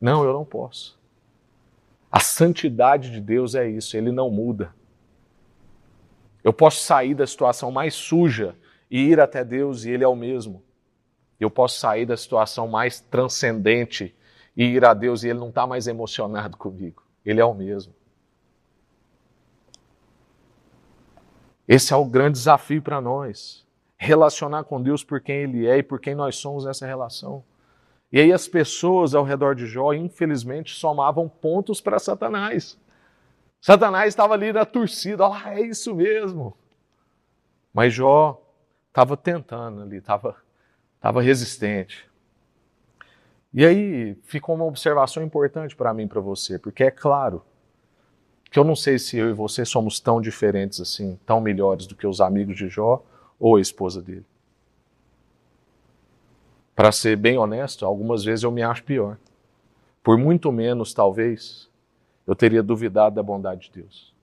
Não, 0.00 0.24
eu 0.24 0.32
não 0.32 0.44
posso. 0.44 0.95
A 2.16 2.20
santidade 2.20 3.10
de 3.10 3.20
Deus 3.20 3.54
é 3.54 3.68
isso, 3.68 3.94
ele 3.94 4.10
não 4.10 4.30
muda. 4.30 4.74
Eu 6.42 6.50
posso 6.50 6.82
sair 6.82 7.14
da 7.14 7.26
situação 7.26 7.70
mais 7.70 7.92
suja 7.92 8.56
e 8.90 9.02
ir 9.02 9.20
até 9.20 9.44
Deus 9.44 9.84
e 9.84 9.90
ele 9.90 10.02
é 10.02 10.08
o 10.08 10.16
mesmo. 10.16 10.64
Eu 11.38 11.50
posso 11.50 11.78
sair 11.78 12.06
da 12.06 12.16
situação 12.16 12.66
mais 12.68 13.00
transcendente 13.00 14.16
e 14.56 14.64
ir 14.64 14.82
a 14.82 14.94
Deus 14.94 15.24
e 15.24 15.28
ele 15.28 15.40
não 15.40 15.50
está 15.50 15.66
mais 15.66 15.86
emocionado 15.86 16.56
comigo. 16.56 17.02
Ele 17.22 17.38
é 17.38 17.44
o 17.44 17.52
mesmo. 17.52 17.92
Esse 21.68 21.92
é 21.92 21.96
o 21.96 22.04
grande 22.06 22.38
desafio 22.38 22.80
para 22.80 22.98
nós. 22.98 23.66
Relacionar 23.98 24.64
com 24.64 24.80
Deus 24.80 25.04
por 25.04 25.20
quem 25.20 25.42
Ele 25.42 25.66
é 25.66 25.76
e 25.76 25.82
por 25.82 26.00
quem 26.00 26.14
nós 26.14 26.36
somos 26.36 26.64
nessa 26.64 26.86
relação. 26.86 27.44
E 28.12 28.20
aí 28.20 28.32
as 28.32 28.46
pessoas 28.46 29.14
ao 29.14 29.24
redor 29.24 29.54
de 29.54 29.66
Jó, 29.66 29.92
infelizmente, 29.92 30.74
somavam 30.74 31.28
pontos 31.28 31.80
para 31.80 31.98
Satanás. 31.98 32.78
Satanás 33.60 34.08
estava 34.08 34.34
ali 34.34 34.52
na 34.52 34.64
torcida, 34.64 35.24
olha 35.24 35.44
lá, 35.44 35.54
é 35.54 35.60
isso 35.60 35.94
mesmo. 35.94 36.56
Mas 37.74 37.92
Jó 37.92 38.40
estava 38.88 39.16
tentando 39.16 39.82
ali, 39.82 39.96
estava 39.96 40.36
estava 41.06 41.22
resistente. 41.22 42.08
E 43.54 43.64
aí 43.64 44.16
ficou 44.24 44.54
uma 44.54 44.64
observação 44.64 45.22
importante 45.22 45.76
para 45.76 45.94
mim 45.94 46.02
e 46.02 46.08
para 46.08 46.20
você, 46.20 46.58
porque 46.58 46.84
é 46.84 46.90
claro 46.90 47.42
que 48.50 48.58
eu 48.58 48.64
não 48.64 48.74
sei 48.74 48.98
se 48.98 49.16
eu 49.16 49.30
e 49.30 49.32
você 49.32 49.64
somos 49.64 50.00
tão 50.00 50.20
diferentes 50.20 50.80
assim, 50.80 51.18
tão 51.24 51.40
melhores 51.40 51.86
do 51.86 51.94
que 51.94 52.06
os 52.06 52.20
amigos 52.20 52.56
de 52.56 52.68
Jó 52.68 53.04
ou 53.38 53.56
a 53.56 53.60
esposa 53.60 54.02
dele. 54.02 54.26
Para 56.76 56.92
ser 56.92 57.16
bem 57.16 57.38
honesto, 57.38 57.84
algumas 57.84 58.22
vezes 58.22 58.44
eu 58.44 58.52
me 58.52 58.62
acho 58.62 58.84
pior. 58.84 59.18
Por 60.02 60.16
muito 60.16 60.52
menos, 60.52 60.94
talvez, 60.94 61.68
eu 62.26 62.36
teria 62.36 62.62
duvidado 62.62 63.16
da 63.16 63.22
bondade 63.22 63.62
de 63.62 63.80
Deus. 63.80 64.14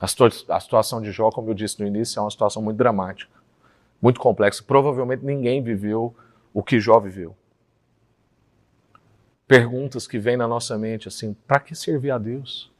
A, 0.00 0.06
a 0.54 0.60
situação 0.60 1.02
de 1.02 1.12
Jó, 1.12 1.30
como 1.30 1.50
eu 1.50 1.54
disse 1.54 1.78
no 1.80 1.86
início, 1.86 2.18
é 2.18 2.22
uma 2.22 2.30
situação 2.30 2.62
muito 2.62 2.78
dramática, 2.78 3.36
muito 4.00 4.20
complexa. 4.20 4.62
Provavelmente 4.62 5.22
ninguém 5.22 5.62
viveu 5.62 6.14
o 6.54 6.62
que 6.62 6.80
Jó 6.80 6.98
viveu. 6.98 7.36
Perguntas 9.46 10.06
que 10.06 10.18
vêm 10.18 10.38
na 10.38 10.48
nossa 10.48 10.78
mente 10.78 11.08
assim: 11.08 11.34
para 11.46 11.60
que 11.60 11.74
servir 11.74 12.12
a 12.12 12.16
Deus? 12.16 12.72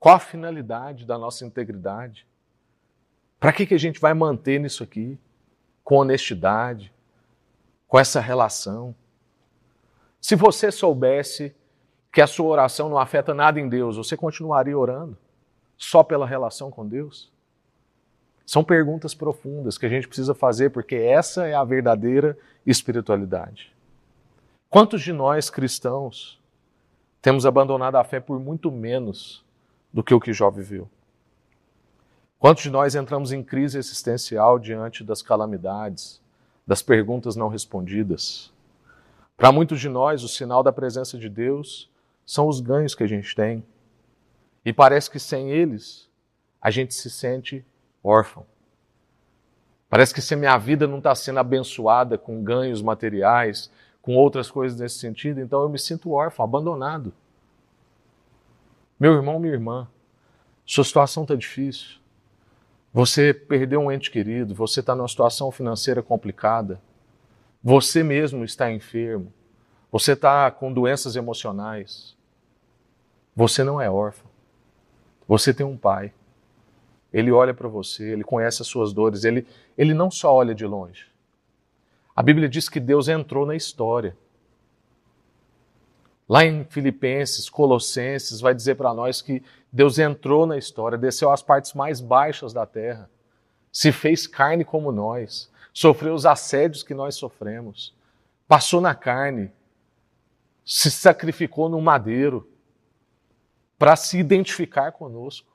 Qual 0.00 0.16
a 0.16 0.18
finalidade 0.18 1.04
da 1.04 1.16
nossa 1.16 1.44
integridade? 1.44 2.26
Para 3.38 3.52
que, 3.52 3.66
que 3.66 3.74
a 3.74 3.78
gente 3.78 4.00
vai 4.00 4.14
manter 4.14 4.58
nisso 4.58 4.82
aqui? 4.82 5.16
com 5.88 5.96
honestidade, 5.96 6.92
com 7.88 7.98
essa 7.98 8.20
relação. 8.20 8.94
Se 10.20 10.36
você 10.36 10.70
soubesse 10.70 11.56
que 12.12 12.20
a 12.20 12.26
sua 12.26 12.46
oração 12.46 12.88
não 12.88 12.98
afeta 12.98 13.34
nada 13.34 13.58
em 13.58 13.68
Deus, 13.68 13.96
você 13.96 14.16
continuaria 14.16 14.78
orando 14.78 15.16
só 15.76 16.02
pela 16.02 16.26
relação 16.26 16.70
com 16.70 16.86
Deus? 16.86 17.32
São 18.44 18.62
perguntas 18.62 19.14
profundas 19.14 19.76
que 19.76 19.86
a 19.86 19.88
gente 19.88 20.06
precisa 20.06 20.34
fazer 20.34 20.70
porque 20.70 20.96
essa 20.96 21.46
é 21.46 21.54
a 21.54 21.64
verdadeira 21.64 22.38
espiritualidade. 22.66 23.74
Quantos 24.70 25.02
de 25.02 25.12
nós 25.12 25.48
cristãos 25.48 26.40
temos 27.22 27.46
abandonado 27.46 27.96
a 27.96 28.04
fé 28.04 28.20
por 28.20 28.38
muito 28.38 28.70
menos 28.70 29.44
do 29.92 30.02
que 30.02 30.14
o 30.14 30.20
que 30.20 30.32
Jó 30.32 30.50
viveu? 30.50 30.88
Quantos 32.38 32.62
de 32.62 32.70
nós 32.70 32.94
entramos 32.94 33.32
em 33.32 33.42
crise 33.42 33.78
existencial 33.78 34.58
diante 34.58 35.02
das 35.02 35.22
calamidades, 35.22 36.22
das 36.68 36.82
perguntas 36.82 37.34
não 37.34 37.48
respondidas? 37.48 38.52
Para 39.38 39.50
muitos 39.50 39.80
de 39.80 39.88
nós, 39.88 40.22
o 40.22 40.28
sinal 40.28 40.62
da 40.62 40.70
presença 40.70 41.16
de 41.16 41.26
Deus 41.26 41.90
são 42.26 42.46
os 42.46 42.60
ganhos 42.60 42.94
que 42.94 43.02
a 43.02 43.06
gente 43.06 43.34
tem. 43.34 43.64
E 44.62 44.70
parece 44.70 45.10
que 45.10 45.18
sem 45.18 45.50
eles, 45.50 46.10
a 46.60 46.70
gente 46.70 46.92
se 46.92 47.08
sente 47.08 47.64
órfão. 48.04 48.44
Parece 49.88 50.12
que 50.12 50.20
se 50.20 50.36
minha 50.36 50.58
vida 50.58 50.86
não 50.86 50.98
está 50.98 51.14
sendo 51.14 51.38
abençoada 51.38 52.18
com 52.18 52.44
ganhos 52.44 52.82
materiais, 52.82 53.70
com 54.02 54.14
outras 54.14 54.50
coisas 54.50 54.78
nesse 54.78 54.98
sentido, 54.98 55.40
então 55.40 55.62
eu 55.62 55.70
me 55.70 55.78
sinto 55.78 56.12
órfão, 56.12 56.44
abandonado. 56.44 57.14
Meu 59.00 59.14
irmão, 59.14 59.38
minha 59.38 59.54
irmã, 59.54 59.88
sua 60.66 60.84
situação 60.84 61.22
está 61.22 61.34
difícil. 61.34 61.98
Você 62.92 63.34
perdeu 63.34 63.80
um 63.80 63.92
ente 63.92 64.10
querido, 64.10 64.54
você 64.54 64.80
está 64.80 64.94
numa 64.94 65.08
situação 65.08 65.50
financeira 65.52 66.02
complicada, 66.02 66.80
você 67.62 68.02
mesmo 68.02 68.44
está 68.44 68.70
enfermo, 68.72 69.32
você 69.90 70.12
está 70.12 70.50
com 70.50 70.72
doenças 70.72 71.16
emocionais. 71.16 72.16
Você 73.34 73.62
não 73.62 73.80
é 73.80 73.88
órfão. 73.88 74.28
Você 75.26 75.54
tem 75.54 75.64
um 75.64 75.76
pai. 75.76 76.12
Ele 77.12 77.30
olha 77.30 77.54
para 77.54 77.68
você, 77.68 78.10
ele 78.10 78.24
conhece 78.24 78.62
as 78.62 78.68
suas 78.68 78.92
dores, 78.92 79.24
ele, 79.24 79.46
ele 79.76 79.94
não 79.94 80.10
só 80.10 80.34
olha 80.34 80.54
de 80.54 80.66
longe. 80.66 81.06
A 82.14 82.22
Bíblia 82.22 82.48
diz 82.48 82.68
que 82.68 82.80
Deus 82.80 83.08
entrou 83.08 83.46
na 83.46 83.54
história. 83.54 84.16
Lá 86.28 86.44
em 86.44 86.64
Filipenses, 86.64 87.48
Colossenses, 87.48 88.40
vai 88.40 88.54
dizer 88.54 88.74
para 88.74 88.92
nós 88.92 89.22
que 89.22 89.42
Deus 89.72 89.98
entrou 89.98 90.46
na 90.46 90.58
história, 90.58 90.98
desceu 90.98 91.30
às 91.30 91.42
partes 91.42 91.72
mais 91.72 92.00
baixas 92.00 92.52
da 92.52 92.66
terra, 92.66 93.08
se 93.72 93.92
fez 93.92 94.26
carne 94.26 94.64
como 94.64 94.92
nós, 94.92 95.50
sofreu 95.72 96.14
os 96.14 96.26
assédios 96.26 96.82
que 96.82 96.94
nós 96.94 97.14
sofremos, 97.14 97.94
passou 98.46 98.80
na 98.80 98.94
carne, 98.94 99.50
se 100.64 100.90
sacrificou 100.90 101.68
no 101.68 101.80
madeiro 101.80 102.50
para 103.78 103.96
se 103.96 104.18
identificar 104.18 104.92
conosco 104.92 105.48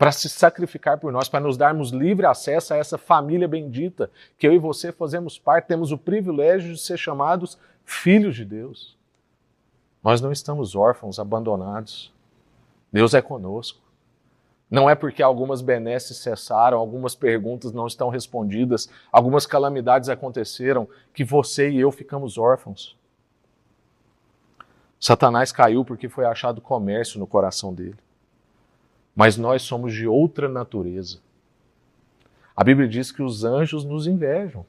para 0.00 0.12
se 0.12 0.30
sacrificar 0.30 0.96
por 0.96 1.12
nós, 1.12 1.28
para 1.28 1.40
nos 1.40 1.58
darmos 1.58 1.90
livre 1.90 2.24
acesso 2.24 2.72
a 2.72 2.78
essa 2.78 2.96
família 2.96 3.46
bendita 3.46 4.10
que 4.38 4.48
eu 4.48 4.54
e 4.54 4.58
você 4.58 4.90
fazemos 4.90 5.38
parte, 5.38 5.66
temos 5.66 5.92
o 5.92 5.98
privilégio 5.98 6.72
de 6.72 6.80
ser 6.80 6.96
chamados 6.96 7.58
filhos 7.84 8.34
de 8.34 8.46
Deus. 8.46 8.96
Nós 10.02 10.20
não 10.20 10.32
estamos 10.32 10.74
órfãos, 10.74 11.18
abandonados. 11.18 12.12
Deus 12.92 13.14
é 13.14 13.22
conosco. 13.22 13.80
Não 14.70 14.88
é 14.88 14.94
porque 14.94 15.22
algumas 15.22 15.60
benesses 15.60 16.18
cessaram, 16.18 16.78
algumas 16.78 17.14
perguntas 17.14 17.72
não 17.72 17.86
estão 17.86 18.08
respondidas, 18.08 18.88
algumas 19.10 19.44
calamidades 19.44 20.08
aconteceram, 20.08 20.88
que 21.12 21.24
você 21.24 21.70
e 21.70 21.80
eu 21.80 21.90
ficamos 21.90 22.38
órfãos. 22.38 22.96
Satanás 24.98 25.50
caiu 25.50 25.84
porque 25.84 26.08
foi 26.08 26.24
achado 26.24 26.60
comércio 26.60 27.18
no 27.18 27.26
coração 27.26 27.74
dele 27.74 27.96
mas 29.14 29.36
nós 29.36 29.60
somos 29.60 29.92
de 29.92 30.06
outra 30.06 30.48
natureza. 30.48 31.18
A 32.56 32.64
Bíblia 32.64 32.88
diz 32.88 33.10
que 33.12 33.22
os 33.22 33.44
anjos 33.44 33.84
nos 33.84 34.06
invejam. 34.06 34.64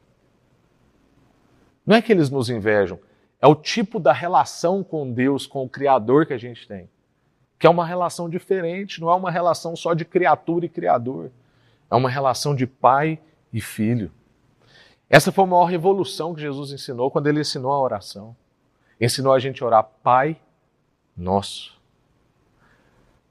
Não 1.86 1.96
é 1.96 2.02
que 2.02 2.12
eles 2.12 2.30
nos 2.30 2.50
invejam, 2.50 3.00
é 3.42 3.48
o 3.48 3.56
tipo 3.56 4.00
da 4.00 4.14
relação 4.14 4.84
com 4.84 5.12
Deus, 5.12 5.48
com 5.48 5.64
o 5.64 5.70
Criador 5.70 6.28
que 6.28 6.34
a 6.34 6.38
gente 6.38 6.68
tem. 6.68 6.88
Que 7.58 7.66
é 7.66 7.70
uma 7.70 7.86
relação 7.86 8.30
diferente, 8.30 9.02
não 9.02 9.10
é 9.10 9.16
uma 9.16 9.32
relação 9.32 9.76
só 9.76 9.94
de 9.94 10.06
criatura 10.06 10.66
e 10.66 10.70
criador. 10.70 11.32
É 11.90 11.96
uma 11.96 12.10
relação 12.10 12.56
de 12.56 12.68
pai 12.68 13.20
e 13.52 13.60
filho. 13.60 14.12
Essa 15.10 15.32
foi 15.32 15.44
a 15.44 15.48
maior 15.48 15.66
revolução 15.66 16.34
que 16.34 16.42
Jesus 16.42 16.72
ensinou 16.72 17.10
quando 17.10 17.28
ele 17.28 17.42
ensinou 17.42 17.72
a 17.72 17.82
oração. 17.82 18.36
Ensinou 19.00 19.34
a 19.34 19.40
gente 19.40 19.64
a 19.64 19.66
orar 19.66 19.90
Pai 20.04 20.38
Nosso. 21.18 21.82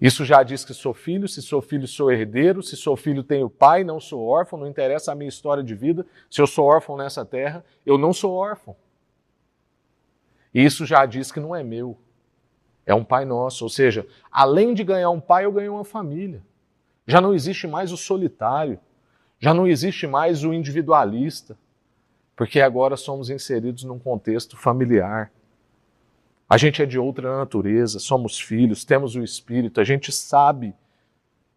Isso 0.01 0.25
já 0.25 0.43
diz 0.43 0.65
que 0.65 0.75
sou 0.75 0.95
filho, 0.95 1.29
se 1.29 1.43
sou 1.43 1.61
filho, 1.61 1.87
sou 1.87 2.11
herdeiro, 2.11 2.63
se 2.63 2.77
sou 2.77 2.97
filho, 2.97 3.23
tenho 3.23 3.51
pai, 3.51 3.85
não 3.85 4.01
sou 4.01 4.27
órfão, 4.27 4.59
não 4.59 4.67
interessa 4.67 5.13
a 5.13 5.15
minha 5.15 5.29
história 5.29 5.63
de 5.63 5.75
vida. 5.75 6.07
Se 6.31 6.41
eu 6.41 6.47
sou 6.47 6.65
órfão 6.65 6.97
nessa 6.97 7.25
terra, 7.25 7.63
eu 7.85 7.99
não 7.99 8.13
sou 8.13 8.35
órfão. 8.35 8.75
E 10.53 10.65
isso 10.65 10.85
já 10.85 11.07
diz 11.07 11.31
que 11.31 11.41
não 11.41 11.55
é 11.55 11.63
meu, 11.63 11.97
é 12.85 12.95
um 12.95 13.05
pai 13.05 13.25
nosso. 13.25 13.65
Ou 13.65 13.71
seja, 13.71 14.07
além 14.31 14.75
de 14.75 14.85
ganhar 14.85 15.11
um 15.11 15.21
pai, 15.21 15.45
eu 15.45 15.53
ganhei 15.53 15.69
uma 15.69 15.85
família. 15.85 16.43
Já 17.07 17.21
não 17.21 17.35
existe 17.35 17.67
mais 17.67 17.93
o 17.93 17.97
solitário, 17.97 18.79
já 19.39 19.55
não 19.55 19.67
existe 19.67 20.07
mais 20.07 20.45
o 20.45 20.53
individualista, 20.53 21.57
porque 22.37 22.61
agora 22.61 22.97
somos 22.97 23.31
inseridos 23.31 23.85
num 23.85 23.99
contexto 23.99 24.57
familiar. 24.57 25.33
A 26.49 26.57
gente 26.57 26.83
é 26.83 26.87
de 26.87 26.99
outra 26.99 27.37
natureza, 27.37 27.99
somos 27.99 28.39
filhos, 28.39 28.85
temos 28.85 29.15
o 29.15 29.23
Espírito, 29.23 29.81
a 29.81 29.85
gente 29.85 30.11
sabe 30.11 30.75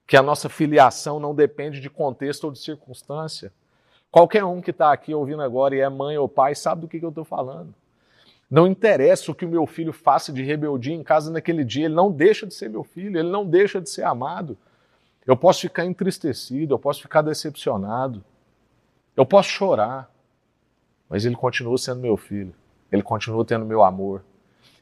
que 0.06 0.16
a 0.16 0.22
nossa 0.22 0.50
filiação 0.50 1.20
não 1.20 1.34
depende 1.34 1.80
de 1.80 1.90
contexto 1.90 2.46
ou 2.46 2.52
de 2.52 2.60
circunstância. 2.60 3.52
Qualquer 4.12 4.44
um 4.44 4.62
que 4.62 4.72
está 4.72 4.94
aqui 4.94 5.14
ouvindo 5.14 5.42
agora 5.42 5.76
e 5.76 5.80
é 5.80 5.90
mãe 5.90 6.18
ou 6.18 6.30
pai 6.30 6.54
sabe 6.54 6.82
do 6.82 6.88
que, 6.88 7.00
que 7.00 7.06
eu 7.06 7.10
estou 7.10 7.26
falando. 7.26 7.74
Não 8.54 8.68
interessa 8.68 9.32
o 9.32 9.34
que 9.34 9.46
o 9.46 9.50
meu 9.50 9.66
filho 9.66 9.92
faça 9.92 10.32
de 10.32 10.44
rebeldia 10.44 10.94
em 10.94 11.02
casa 11.02 11.32
naquele 11.32 11.64
dia, 11.64 11.86
ele 11.86 11.96
não 11.96 12.12
deixa 12.12 12.46
de 12.46 12.54
ser 12.54 12.70
meu 12.70 12.84
filho, 12.84 13.18
ele 13.18 13.32
não 13.32 13.44
deixa 13.44 13.82
de 13.82 13.90
ser 13.90 14.04
amado. 14.04 14.56
Eu 15.26 15.36
posso 15.36 15.62
ficar 15.62 15.86
entristecido, 15.86 16.72
eu 16.72 16.78
posso 16.78 17.02
ficar 17.02 17.24
decepcionado, 17.24 18.24
eu 19.18 19.26
posso 19.26 19.50
chorar, 19.50 20.08
mas 21.10 21.26
ele 21.26 21.36
continua 21.36 21.76
sendo 21.80 22.00
meu 22.02 22.16
filho, 22.16 22.54
ele 22.92 23.02
continua 23.02 23.44
tendo 23.44 23.66
meu 23.66 23.84
amor. 23.84 24.24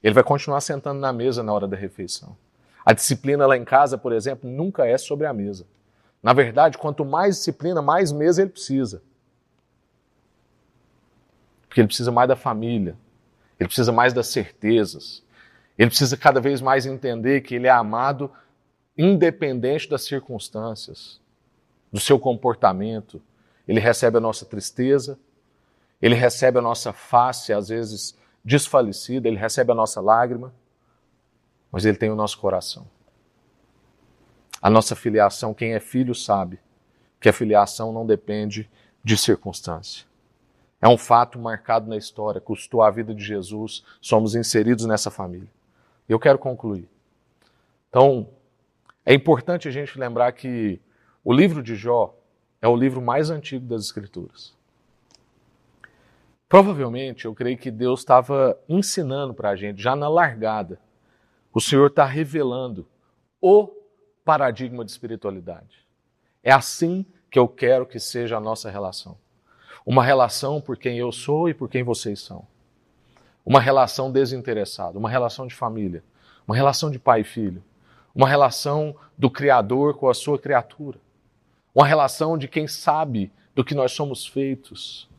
Ele 0.04 0.14
vai 0.14 0.24
continuar 0.26 0.60
sentando 0.60 1.00
na 1.00 1.14
mesa 1.14 1.42
na 1.42 1.54
hora 1.54 1.66
da 1.66 1.78
refeição. 1.78 2.36
A 2.86 2.92
disciplina 2.92 3.48
lá 3.48 3.56
em 3.56 3.64
casa, 3.64 3.98
por 3.98 4.12
exemplo, 4.12 4.50
nunca 4.50 4.86
é 4.86 4.98
sobre 4.98 5.26
a 5.26 5.32
mesa. 5.32 5.66
Na 6.22 6.34
verdade, 6.34 6.78
quanto 6.78 7.06
mais 7.06 7.38
disciplina, 7.38 7.82
mais 7.82 8.12
mesa 8.12 8.42
ele 8.42 8.52
precisa. 8.52 9.02
Porque 11.70 11.80
ele 11.80 11.88
precisa 11.88 12.12
mais 12.12 12.28
da 12.28 12.36
família, 12.36 12.98
ele 13.62 13.68
precisa 13.68 13.92
mais 13.92 14.12
das 14.12 14.26
certezas, 14.26 15.24
ele 15.78 15.92
precisa 15.92 16.18
cada 16.18 16.42
vez 16.42 16.62
mais 16.62 16.88
entender 16.88 17.42
que 17.42 17.54
ele 17.54 17.68
é 17.68 17.70
amado 17.70 18.32
independente 18.98 19.88
das 19.88 20.02
circunstâncias, 20.02 21.22
do 21.94 22.00
seu 22.00 22.20
comportamento. 22.20 23.22
Ele 23.68 23.80
recebe 23.80 24.18
a 24.18 24.20
nossa 24.20 24.46
tristeza, 24.48 25.20
ele 26.02 26.16
recebe 26.16 26.58
a 26.58 26.62
nossa 26.62 26.92
face, 26.92 27.54
às 27.54 27.70
vezes 27.70 28.18
desfalecido, 28.44 29.28
ele 29.28 29.38
recebe 29.38 29.72
a 29.72 29.76
nossa 29.76 30.02
lágrima, 30.02 30.52
mas 31.72 31.86
ele 31.86 31.98
tem 31.98 32.10
o 32.10 32.16
nosso 32.16 32.40
coração. 32.40 32.88
A 34.60 34.72
nossa 34.72 34.96
filiação, 34.96 35.54
quem 35.54 35.76
é 35.76 35.80
filho 35.80 36.16
sabe 36.16 36.60
que 37.20 37.30
a 37.30 37.34
filiação 37.34 37.94
não 37.94 38.08
depende 38.08 38.68
de 39.04 39.16
circunstância. 39.16 40.11
É 40.82 40.88
um 40.88 40.98
fato 40.98 41.38
marcado 41.38 41.88
na 41.88 41.96
história, 41.96 42.42
custou 42.42 42.82
a 42.82 42.90
vida 42.90 43.14
de 43.14 43.24
Jesus, 43.24 43.84
somos 44.02 44.34
inseridos 44.34 44.86
nessa 44.86 45.12
família. 45.12 45.48
Eu 46.10 46.20
quero 46.20 46.40
concluir. 46.40 46.90
Então, 47.90 48.28
é 49.06 49.14
importante 49.14 49.68
a 49.68 49.72
gente 49.72 50.00
lembrar 50.00 50.32
que 50.32 50.82
o 51.24 51.32
livro 51.32 51.62
de 51.62 51.76
Jó 51.76 52.16
é 52.62 52.68
o 52.68 52.76
livro 52.76 53.02
mais 53.02 53.30
antigo 53.30 53.66
das 53.66 53.84
Escrituras. 53.84 54.54
Provavelmente, 56.50 57.26
eu 57.26 57.34
creio 57.34 57.58
que 57.58 57.72
Deus 57.72 58.02
estava 58.02 58.60
ensinando 58.68 59.34
para 59.34 59.52
a 59.52 59.56
gente, 59.56 59.82
já 59.82 59.96
na 59.96 60.10
largada. 60.10 60.80
O 61.54 61.62
Senhor 61.62 61.88
está 61.88 62.06
revelando 62.06 62.88
o 63.40 63.70
paradigma 64.26 64.84
de 64.84 64.92
espiritualidade. 64.92 65.86
É 66.44 66.52
assim 66.52 67.06
que 67.30 67.40
eu 67.40 67.48
quero 67.48 67.86
que 67.86 68.00
seja 68.00 68.38
a 68.38 68.42
nossa 68.42 68.70
relação. 68.70 69.18
Uma 69.86 70.04
relação 70.04 70.62
por 70.62 70.78
quem 70.78 70.98
eu 70.98 71.12
sou 71.12 71.50
e 71.50 71.54
por 71.54 71.70
quem 71.70 71.84
vocês 71.84 72.20
são. 72.20 72.46
Uma 73.46 73.60
relação 73.60 74.12
desinteressada, 74.12 75.00
uma 75.00 75.10
relação 75.10 75.48
de 75.48 75.56
família, 75.56 76.04
uma 76.48 76.56
relação 76.56 76.92
de 76.92 77.00
pai 77.00 77.22
e 77.22 77.24
filho, 77.24 77.64
uma 78.14 78.28
relação 78.28 78.96
do 79.18 79.30
Criador 79.30 79.96
com 79.96 80.10
a 80.10 80.14
sua 80.14 80.38
criatura, 80.38 81.00
uma 81.74 81.88
relação 81.88 82.38
de 82.38 82.48
quem 82.48 82.68
sabe 82.68 83.32
do 83.56 83.64
que 83.64 83.74
nós 83.74 83.92
somos 83.92 84.26
feitos 84.26 85.10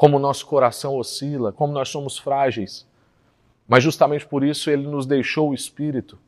como 0.00 0.16
o 0.16 0.18
nosso 0.18 0.46
coração 0.46 0.96
oscila, 0.96 1.52
como 1.52 1.74
nós 1.74 1.90
somos 1.90 2.16
frágeis. 2.16 2.88
Mas 3.68 3.84
justamente 3.84 4.26
por 4.26 4.42
isso 4.42 4.70
ele 4.70 4.86
nos 4.86 5.04
deixou 5.04 5.50
o 5.50 5.54
Espírito, 5.54 6.18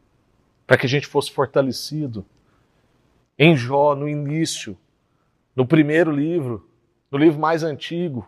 para 0.66 0.76
que 0.76 0.84
a 0.84 0.88
gente 0.88 1.06
fosse 1.06 1.30
fortalecido. 1.30 2.22
Em 3.38 3.56
Jó, 3.56 3.94
no 3.94 4.06
início, 4.06 4.76
no 5.56 5.66
primeiro 5.66 6.10
livro, 6.10 6.68
no 7.12 7.18
livro 7.18 7.38
mais 7.38 7.62
antigo, 7.62 8.26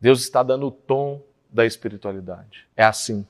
Deus 0.00 0.22
está 0.22 0.42
dando 0.42 0.68
o 0.68 0.70
tom 0.70 1.22
da 1.50 1.66
espiritualidade. 1.66 2.66
É 2.74 2.82
assim. 2.82 3.26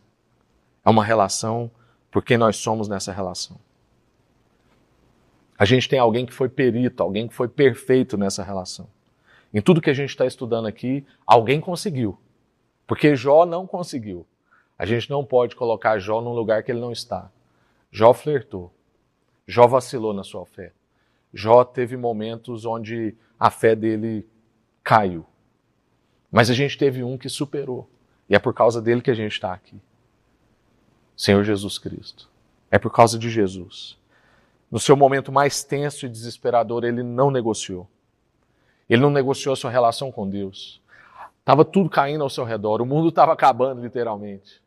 É 0.85 0.88
uma 0.88 1.05
relação 1.05 1.69
porque 2.09 2.38
nós 2.38 2.57
somos 2.57 2.87
nessa 2.87 3.12
relação. 3.12 3.59
A 5.59 5.64
gente 5.64 5.88
tem 5.88 5.99
alguém 5.99 6.25
que 6.25 6.33
foi 6.33 6.49
perito, 6.49 7.03
alguém 7.03 7.27
que 7.27 7.35
foi 7.35 7.49
perfeito 7.49 8.17
nessa 8.17 8.45
relação. 8.45 8.87
Em 9.53 9.61
tudo 9.61 9.81
que 9.81 9.90
a 9.90 9.95
gente 9.95 10.11
está 10.11 10.25
estudando 10.25 10.67
aqui, 10.67 11.05
alguém 11.27 11.61
conseguiu. 11.61 12.17
Porque 12.87 13.17
Jó 13.17 13.45
não 13.45 13.67
conseguiu. 13.67 14.25
A 14.79 14.87
gente 14.87 15.11
não 15.11 15.25
pode 15.25 15.57
colocar 15.57 15.99
Jó 15.99 16.21
num 16.21 16.33
lugar 16.33 16.62
que 16.62 16.71
ele 16.71 16.81
não 16.81 16.93
está. 16.93 17.29
Jó 17.90 18.12
flertou. 18.12 18.73
Jó 19.47 19.67
vacilou 19.67 20.12
na 20.12 20.23
sua 20.23 20.47
fé. 20.47 20.73
Jó 21.33 21.64
teve 21.64 21.97
momentos 21.97 22.64
onde 22.64 23.17
a 23.38 23.51
fé 23.51 23.75
dele 23.75 24.25
caiu. 24.85 25.27
Mas 26.31 26.51
a 26.51 26.55
gente 26.55 26.79
teve 26.79 27.03
um 27.03 27.18
que 27.18 27.29
superou. 27.29 27.88
E 28.29 28.37
é 28.37 28.38
por 28.38 28.55
causa 28.55 28.81
dele 28.81 29.01
que 29.01 29.11
a 29.11 29.14
gente 29.14 29.33
está 29.33 29.53
aqui. 29.53 29.81
Senhor 31.16 31.42
Jesus 31.42 31.79
Cristo. 31.79 32.29
É 32.70 32.79
por 32.79 32.92
causa 32.92 33.18
de 33.18 33.31
Jesus. 33.31 33.97
No 34.70 34.79
seu 34.79 34.97
momento 34.97 35.33
mais 35.33 35.62
tenso 35.64 36.05
e 36.05 36.09
desesperador, 36.09 36.85
ele 36.85 37.03
não 37.03 37.31
negociou. 37.31 37.88
Ele 38.88 39.01
não 39.01 39.11
negociou 39.11 39.53
a 39.53 39.57
sua 39.57 39.70
relação 39.70 40.12
com 40.12 40.29
Deus. 40.29 40.83
Estava 41.40 41.64
tudo 41.64 41.88
caindo 41.88 42.25
ao 42.25 42.31
seu 42.31 42.44
redor, 42.44 42.81
o 42.81 42.87
mundo 42.87 43.11
estava 43.11 43.33
acabando, 43.33 43.83
literalmente. 43.83 44.62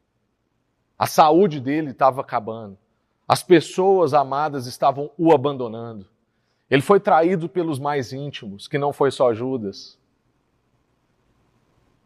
A 0.98 1.06
saúde 1.06 1.60
dele 1.60 1.92
estava 1.92 2.22
acabando. 2.22 2.78
As 3.28 3.44
pessoas 3.44 4.14
amadas 4.14 4.68
estavam 4.68 5.12
o 5.18 5.34
abandonando. 5.34 6.08
Ele 6.70 6.82
foi 6.82 7.00
traído 7.00 7.50
pelos 7.50 7.80
mais 7.80 8.14
íntimos, 8.14 8.68
que 8.68 8.78
não 8.78 8.94
foi 8.94 9.12
só 9.12 9.34
Judas. 9.34 9.98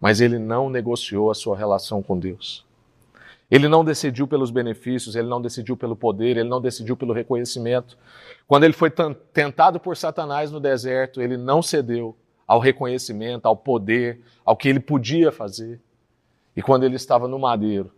Mas 0.01 0.19
ele 0.19 0.39
não 0.39 0.69
negociou 0.69 1.29
a 1.29 1.35
sua 1.35 1.55
relação 1.55 2.01
com 2.01 2.17
Deus. 2.17 2.65
Ele 3.51 3.67
não 3.67 3.85
decidiu 3.85 4.27
pelos 4.27 4.49
benefícios, 4.49 5.15
ele 5.15 5.27
não 5.27 5.41
decidiu 5.41 5.77
pelo 5.77 5.95
poder, 5.95 6.37
ele 6.37 6.49
não 6.49 6.59
decidiu 6.59 6.97
pelo 6.97 7.13
reconhecimento. 7.13 7.97
Quando 8.47 8.63
ele 8.63 8.73
foi 8.73 8.89
tentado 9.33 9.79
por 9.79 9.95
Satanás 9.95 10.49
no 10.51 10.59
deserto, 10.59 11.21
ele 11.21 11.37
não 11.37 11.61
cedeu 11.61 12.15
ao 12.47 12.59
reconhecimento, 12.59 13.45
ao 13.45 13.55
poder, 13.55 14.21
ao 14.43 14.57
que 14.57 14.67
ele 14.67 14.79
podia 14.79 15.31
fazer. 15.31 15.79
E 16.55 16.61
quando 16.61 16.83
ele 16.83 16.95
estava 16.95 17.27
no 17.27 17.37
madeiro, 17.37 17.91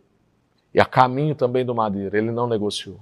e 0.74 0.80
a 0.80 0.86
caminho 0.86 1.36
também 1.36 1.64
do 1.64 1.74
madeiro, 1.74 2.18
ele 2.18 2.32
não 2.32 2.48
negociou. 2.48 3.00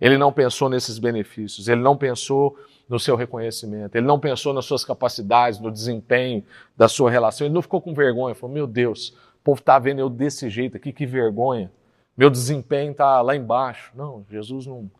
Ele 0.00 0.18
não 0.18 0.32
pensou 0.32 0.68
nesses 0.68 0.98
benefícios, 0.98 1.66
ele 1.66 1.80
não 1.80 1.96
pensou 1.96 2.58
no 2.88 2.98
seu 2.98 3.16
reconhecimento, 3.16 3.96
ele 3.96 4.06
não 4.06 4.20
pensou 4.20 4.52
nas 4.52 4.66
suas 4.66 4.84
capacidades, 4.84 5.58
no 5.58 5.70
desempenho 5.70 6.44
da 6.76 6.86
sua 6.86 7.10
relação, 7.10 7.46
ele 7.46 7.54
não 7.54 7.62
ficou 7.62 7.80
com 7.80 7.94
vergonha, 7.94 8.34
falou: 8.34 8.54
Meu 8.54 8.66
Deus, 8.66 9.08
o 9.08 9.44
povo 9.44 9.60
está 9.60 9.78
vendo 9.78 10.00
eu 10.00 10.10
desse 10.10 10.50
jeito 10.50 10.76
aqui, 10.76 10.92
que 10.92 11.06
vergonha. 11.06 11.70
Meu 12.16 12.30
desempenho 12.30 12.92
está 12.92 13.20
lá 13.20 13.34
embaixo. 13.34 13.90
Não, 13.94 14.24
Jesus 14.30 14.66
não, 14.66 14.90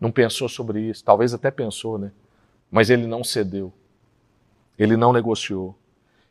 não 0.00 0.10
pensou 0.10 0.48
sobre 0.48 0.80
isso. 0.80 1.04
Talvez 1.04 1.34
até 1.34 1.50
pensou, 1.50 1.98
né? 1.98 2.10
Mas 2.70 2.88
ele 2.88 3.06
não 3.06 3.22
cedeu. 3.22 3.72
Ele 4.78 4.96
não 4.96 5.12
negociou. 5.12 5.76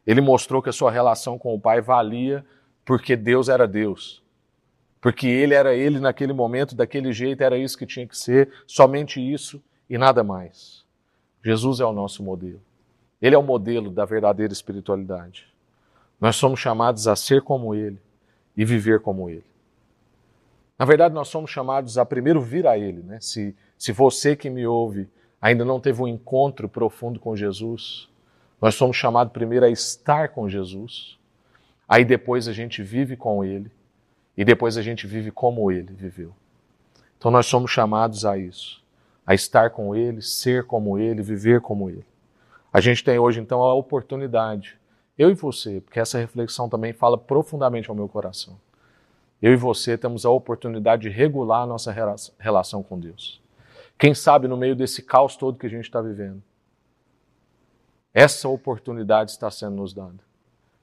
Ele 0.05 0.21
mostrou 0.21 0.61
que 0.61 0.69
a 0.69 0.73
sua 0.73 0.91
relação 0.91 1.37
com 1.37 1.53
o 1.53 1.59
Pai 1.59 1.81
valia 1.81 2.43
porque 2.83 3.15
Deus 3.15 3.47
era 3.47 3.67
Deus. 3.67 4.21
Porque 4.99 5.27
ele 5.27 5.53
era 5.53 5.73
ele 5.73 5.99
naquele 5.99 6.33
momento, 6.33 6.75
daquele 6.75 7.13
jeito, 7.13 7.41
era 7.41 7.57
isso 7.57 7.77
que 7.77 7.85
tinha 7.85 8.07
que 8.07 8.17
ser, 8.17 8.51
somente 8.65 9.19
isso 9.21 9.61
e 9.89 9.97
nada 9.97 10.23
mais. 10.23 10.82
Jesus 11.43 11.79
é 11.79 11.85
o 11.85 11.91
nosso 11.91 12.23
modelo. 12.23 12.61
Ele 13.21 13.35
é 13.35 13.37
o 13.37 13.43
modelo 13.43 13.89
da 13.89 14.05
verdadeira 14.05 14.53
espiritualidade. 14.53 15.47
Nós 16.19 16.35
somos 16.35 16.59
chamados 16.59 17.07
a 17.07 17.15
ser 17.15 17.41
como 17.41 17.75
Ele 17.75 17.99
e 18.55 18.63
viver 18.63 19.01
como 19.01 19.29
Ele. 19.29 19.45
Na 20.77 20.85
verdade, 20.85 21.13
nós 21.13 21.27
somos 21.27 21.51
chamados 21.51 21.97
a 21.97 22.05
primeiro 22.05 22.41
vir 22.41 22.67
a 22.67 22.77
Ele. 22.77 23.01
Né? 23.03 23.19
Se, 23.21 23.55
se 23.77 23.91
você 23.91 24.35
que 24.35 24.49
me 24.49 24.65
ouve 24.65 25.09
ainda 25.41 25.65
não 25.65 25.79
teve 25.79 26.01
um 26.01 26.07
encontro 26.07 26.69
profundo 26.69 27.19
com 27.19 27.35
Jesus, 27.35 28.09
nós 28.61 28.75
somos 28.75 28.95
chamados 28.95 29.33
primeiro 29.33 29.65
a 29.65 29.69
estar 29.69 30.29
com 30.29 30.47
Jesus. 30.47 31.17
Aí 31.87 32.05
depois 32.05 32.47
a 32.47 32.53
gente 32.53 32.81
vive 32.81 33.15
com 33.17 33.43
Ele 33.43 33.69
e 34.35 34.45
depois 34.45 34.77
a 34.77 34.81
gente 34.81 35.05
vive 35.05 35.31
como 35.31 35.71
Ele 35.71 35.93
viveu. 35.93 36.33
Então 37.17 37.31
nós 37.31 37.45
somos 37.45 37.71
chamados 37.71 38.25
a 38.25 38.37
isso, 38.37 38.82
a 39.25 39.33
estar 39.33 39.69
com 39.69 39.95
Ele, 39.95 40.21
ser 40.21 40.65
como 40.65 40.97
Ele, 40.97 41.21
viver 41.21 41.61
como 41.61 41.89
Ele. 41.89 42.05
A 42.71 42.81
gente 42.81 43.03
tem 43.03 43.19
hoje 43.19 43.39
então 43.39 43.61
a 43.61 43.73
oportunidade 43.73 44.77
eu 45.17 45.29
e 45.29 45.33
você, 45.33 45.79
porque 45.79 45.99
essa 45.99 46.17
reflexão 46.17 46.67
também 46.67 46.91
fala 46.91 47.17
profundamente 47.17 47.89
ao 47.89 47.95
meu 47.95 48.09
coração. 48.09 48.59
Eu 49.41 49.53
e 49.53 49.55
você 49.55 49.97
temos 49.97 50.25
a 50.25 50.29
oportunidade 50.29 51.03
de 51.03 51.09
regular 51.09 51.63
a 51.63 51.67
nossa 51.67 51.93
relação 52.39 52.81
com 52.81 52.99
Deus. 52.99 53.41
Quem 53.97 54.15
sabe 54.15 54.47
no 54.47 54.57
meio 54.57 54.75
desse 54.75 55.03
caos 55.03 55.35
todo 55.35 55.59
que 55.59 55.67
a 55.67 55.69
gente 55.69 55.85
está 55.85 56.01
vivendo, 56.01 56.41
essa 58.13 58.47
oportunidade 58.47 59.31
está 59.31 59.51
sendo 59.51 59.75
nos 59.75 59.93
dada 59.93 60.19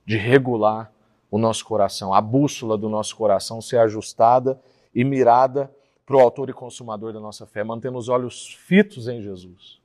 de 0.04 0.16
regular 0.16 0.92
o 1.30 1.38
nosso 1.38 1.64
coração, 1.64 2.12
a 2.12 2.20
bússola 2.20 2.76
do 2.76 2.88
nosso 2.88 3.16
coração 3.16 3.60
ser 3.60 3.78
ajustada 3.78 4.60
e 4.94 5.04
mirada 5.04 5.70
para 6.10 6.16
o 6.16 6.20
autor 6.20 6.50
e 6.50 6.52
consumador 6.52 7.12
da 7.12 7.20
nossa 7.20 7.46
fé, 7.46 7.62
mantendo 7.62 7.96
os 7.96 8.08
olhos 8.08 8.52
fitos 8.66 9.06
em 9.06 9.22
Jesus. 9.22 9.78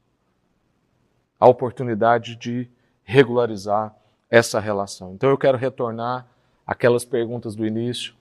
A 1.39 1.47
oportunidade 1.47 2.35
de 2.35 2.67
regularizar 3.03 3.95
essa 4.27 4.59
relação. 4.59 5.13
Então 5.13 5.29
eu 5.29 5.37
quero 5.37 5.55
retornar 5.55 6.27
aquelas 6.65 7.05
perguntas 7.05 7.55
do 7.55 7.63
início 7.63 8.15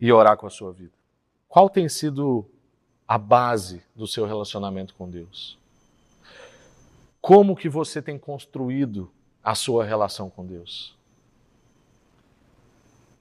e 0.00 0.10
orar 0.10 0.36
com 0.36 0.48
a 0.48 0.50
sua 0.50 0.72
vida. 0.72 0.90
Qual 1.48 1.70
tem 1.70 1.88
sido 1.88 2.44
a 3.06 3.16
base 3.16 3.84
do 3.94 4.08
seu 4.08 4.26
relacionamento 4.26 4.92
com 4.96 5.08
Deus? 5.08 5.56
Como 7.20 7.54
que 7.54 7.68
você 7.68 8.02
tem 8.02 8.18
construído 8.18 9.08
a 9.44 9.54
sua 9.54 9.84
relação 9.84 10.28
com 10.28 10.44
Deus? 10.44 10.92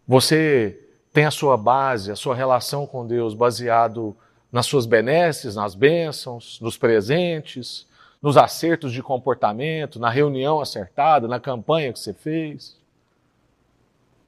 Você 0.08 0.87
tem 1.17 1.25
a 1.25 1.32
sua 1.32 1.58
base, 1.58 2.12
a 2.12 2.15
sua 2.15 2.36
relação 2.36 2.86
com 2.86 3.03
Deus 3.03 3.34
baseado 3.34 4.15
nas 4.51 4.67
suas 4.67 4.86
benesses, 4.86 5.56
nas 5.56 5.73
bênçãos, 5.73 6.60
nos 6.62 6.77
presentes, 6.77 7.88
nos 8.21 8.38
acertos 8.38 8.93
de 8.93 9.01
comportamento, 9.01 9.99
na 9.99 10.12
reunião 10.12 10.62
acertada, 10.62 11.27
na 11.27 11.39
campanha 11.39 11.91
que 11.91 11.97
você 11.97 12.13
fez? 12.13 12.77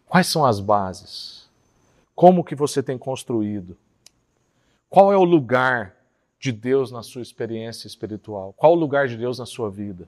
Quais 0.08 0.26
são 0.26 0.44
as 0.44 0.60
bases? 0.60 1.48
Como 2.16 2.44
que 2.44 2.56
você 2.56 2.82
tem 2.82 2.98
construído? 2.98 3.78
Qual 4.90 5.14
é 5.14 5.16
o 5.16 5.24
lugar 5.24 5.94
de 6.40 6.52
Deus 6.52 6.90
na 6.90 7.04
sua 7.04 7.22
experiência 7.22 7.86
espiritual? 7.86 8.52
Qual 8.58 8.72
o 8.72 8.76
lugar 8.76 9.08
de 9.08 9.16
Deus 9.16 9.38
na 9.38 9.46
sua 9.46 9.70
vida? 9.70 10.08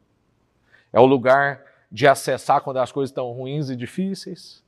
É 0.91 1.00
o 1.00 1.06
lugar 1.06 1.62
de 1.91 2.08
acessar 2.08 2.60
quando 2.62 2.78
as 2.78 2.91
coisas 2.91 3.12
estão 3.12 3.32
ruins 3.34 3.70
e 3.70 3.76
difíceis? 3.76 4.61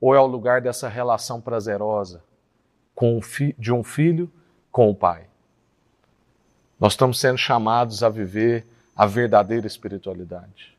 Ou 0.00 0.14
é 0.14 0.20
o 0.20 0.26
lugar 0.26 0.60
dessa 0.60 0.88
relação 0.88 1.40
prazerosa 1.40 2.22
com 2.94 3.20
de 3.58 3.72
um 3.72 3.82
filho 3.82 4.30
com 4.70 4.90
o 4.90 4.94
pai? 4.94 5.26
Nós 6.78 6.92
estamos 6.92 7.18
sendo 7.18 7.38
chamados 7.38 8.02
a 8.02 8.08
viver 8.08 8.66
a 8.94 9.06
verdadeira 9.06 9.66
espiritualidade. 9.66 10.76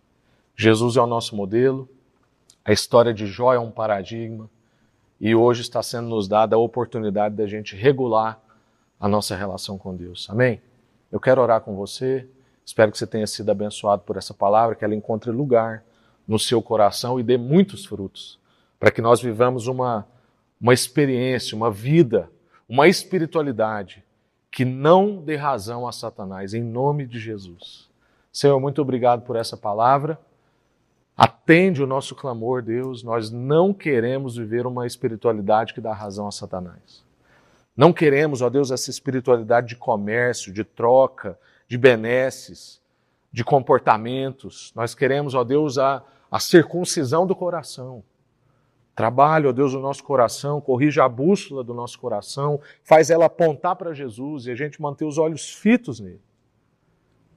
Jesus 0.55 0.95
é 0.95 1.01
o 1.01 1.07
nosso 1.07 1.35
modelo, 1.35 1.87
a 2.63 2.71
história 2.71 3.13
de 3.13 3.25
Jó 3.25 3.53
é 3.53 3.59
um 3.59 3.71
paradigma, 3.71 4.49
e 5.19 5.35
hoje 5.35 5.61
está 5.61 5.83
sendo 5.83 6.07
nos 6.07 6.27
dada 6.27 6.55
a 6.55 6.59
oportunidade 6.59 7.35
da 7.35 7.45
gente 7.45 7.75
regular 7.75 8.39
a 8.99 9.07
nossa 9.07 9.35
relação 9.35 9.77
com 9.77 9.95
Deus. 9.95 10.29
Amém? 10.29 10.61
Eu 11.11 11.19
quero 11.19 11.41
orar 11.41 11.61
com 11.61 11.75
você, 11.75 12.27
espero 12.65 12.91
que 12.91 12.97
você 12.97 13.07
tenha 13.07 13.27
sido 13.27 13.49
abençoado 13.49 14.03
por 14.03 14.15
essa 14.15 14.33
palavra, 14.33 14.75
que 14.75 14.85
ela 14.85 14.95
encontre 14.95 15.31
lugar 15.31 15.83
no 16.27 16.39
seu 16.39 16.61
coração 16.61 17.19
e 17.19 17.23
dê 17.23 17.37
muitos 17.37 17.85
frutos, 17.85 18.38
para 18.79 18.91
que 18.91 19.01
nós 19.01 19.21
vivamos 19.21 19.67
uma, 19.67 20.07
uma 20.59 20.73
experiência, 20.73 21.55
uma 21.55 21.69
vida, 21.69 22.31
uma 22.67 22.87
espiritualidade 22.87 24.03
que 24.51 24.63
não 24.63 25.17
dê 25.17 25.35
razão 25.35 25.87
a 25.87 25.91
Satanás, 25.91 26.53
em 26.53 26.63
nome 26.63 27.05
de 27.05 27.19
Jesus. 27.19 27.89
Senhor, 28.31 28.59
muito 28.59 28.81
obrigado 28.81 29.21
por 29.21 29.35
essa 29.35 29.57
palavra. 29.57 30.19
Atende 31.15 31.83
o 31.83 31.87
nosso 31.87 32.15
clamor, 32.15 32.61
Deus. 32.61 33.03
Nós 33.03 33.29
não 33.29 33.73
queremos 33.73 34.37
viver 34.37 34.65
uma 34.65 34.87
espiritualidade 34.87 35.73
que 35.73 35.81
dá 35.81 35.93
razão 35.93 36.27
a 36.27 36.31
Satanás. 36.31 37.03
Não 37.75 37.91
queremos, 37.91 38.41
ó 38.41 38.49
Deus, 38.49 38.71
essa 38.71 38.89
espiritualidade 38.89 39.67
de 39.67 39.75
comércio, 39.75 40.53
de 40.53 40.63
troca, 40.63 41.37
de 41.67 41.77
benesses, 41.77 42.81
de 43.31 43.43
comportamentos. 43.43 44.71
Nós 44.75 44.95
queremos, 44.95 45.33
ó 45.33 45.43
Deus, 45.43 45.77
a, 45.77 46.03
a 46.31 46.39
circuncisão 46.39 47.27
do 47.27 47.35
coração. 47.35 48.03
Trabalha, 48.99 49.47
ó 49.47 49.53
Deus, 49.53 49.73
o 49.73 49.79
nosso 49.79 50.03
coração, 50.03 50.59
corrige 50.59 50.99
a 50.99 51.07
bússola 51.07 51.63
do 51.63 51.73
nosso 51.73 51.97
coração, 51.97 52.59
faz 52.83 53.09
ela 53.09 53.27
apontar 53.27 53.77
para 53.77 53.93
Jesus 53.93 54.45
e 54.45 54.51
a 54.51 54.55
gente 54.55 54.81
manter 54.81 55.05
os 55.05 55.17
olhos 55.17 55.53
fitos 55.53 56.01
nele. 56.01 56.19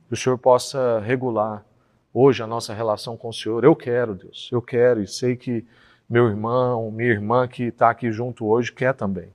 Que 0.08 0.14
o 0.14 0.16
Senhor 0.16 0.36
possa 0.38 0.98
regular 0.98 1.64
hoje 2.12 2.42
a 2.42 2.48
nossa 2.48 2.74
relação 2.74 3.16
com 3.16 3.28
o 3.28 3.32
Senhor. 3.32 3.62
Eu 3.62 3.76
quero, 3.76 4.16
Deus, 4.16 4.48
eu 4.50 4.60
quero 4.60 5.04
e 5.04 5.06
sei 5.06 5.36
que 5.36 5.64
meu 6.10 6.26
irmão, 6.26 6.90
minha 6.90 7.10
irmã 7.10 7.46
que 7.46 7.62
está 7.62 7.90
aqui 7.90 8.10
junto 8.10 8.44
hoje 8.44 8.72
quer 8.72 8.92
também. 8.92 9.28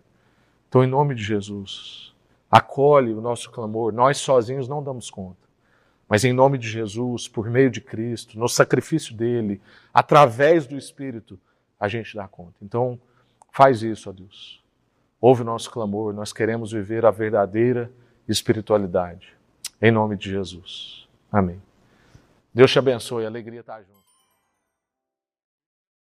Então, 0.67 0.83
em 0.83 0.87
nome 0.87 1.15
de 1.15 1.23
Jesus, 1.23 2.13
acolhe 2.51 3.13
o 3.13 3.21
nosso 3.21 3.49
clamor. 3.51 3.93
Nós 3.93 4.17
sozinhos 4.17 4.67
não 4.67 4.83
damos 4.83 5.09
conta. 5.09 5.47
Mas 6.09 6.25
em 6.25 6.33
nome 6.33 6.57
de 6.57 6.67
Jesus, 6.67 7.25
por 7.29 7.49
meio 7.49 7.71
de 7.71 7.79
Cristo, 7.79 8.37
no 8.37 8.49
sacrifício 8.49 9.15
dele, 9.15 9.61
através 9.93 10.67
do 10.67 10.77
Espírito, 10.77 11.39
a 11.79 11.87
gente 11.87 12.15
dá 12.15 12.27
conta. 12.27 12.55
Então, 12.61 12.99
faz 13.51 13.81
isso, 13.81 14.09
ó 14.09 14.13
Deus. 14.13 14.63
Ouve 15.19 15.41
o 15.41 15.45
nosso 15.45 15.69
clamor, 15.71 16.13
nós 16.13 16.31
queremos 16.31 16.71
viver 16.71 17.05
a 17.05 17.11
verdadeira 17.11 17.91
espiritualidade. 18.27 19.35
Em 19.81 19.91
nome 19.91 20.15
de 20.15 20.29
Jesus. 20.29 21.07
Amém. 21.31 21.61
Deus 22.53 22.71
te 22.71 22.79
abençoe, 22.79 23.25
alegria 23.25 23.59
estar 23.59 23.79
junto. 23.81 24.06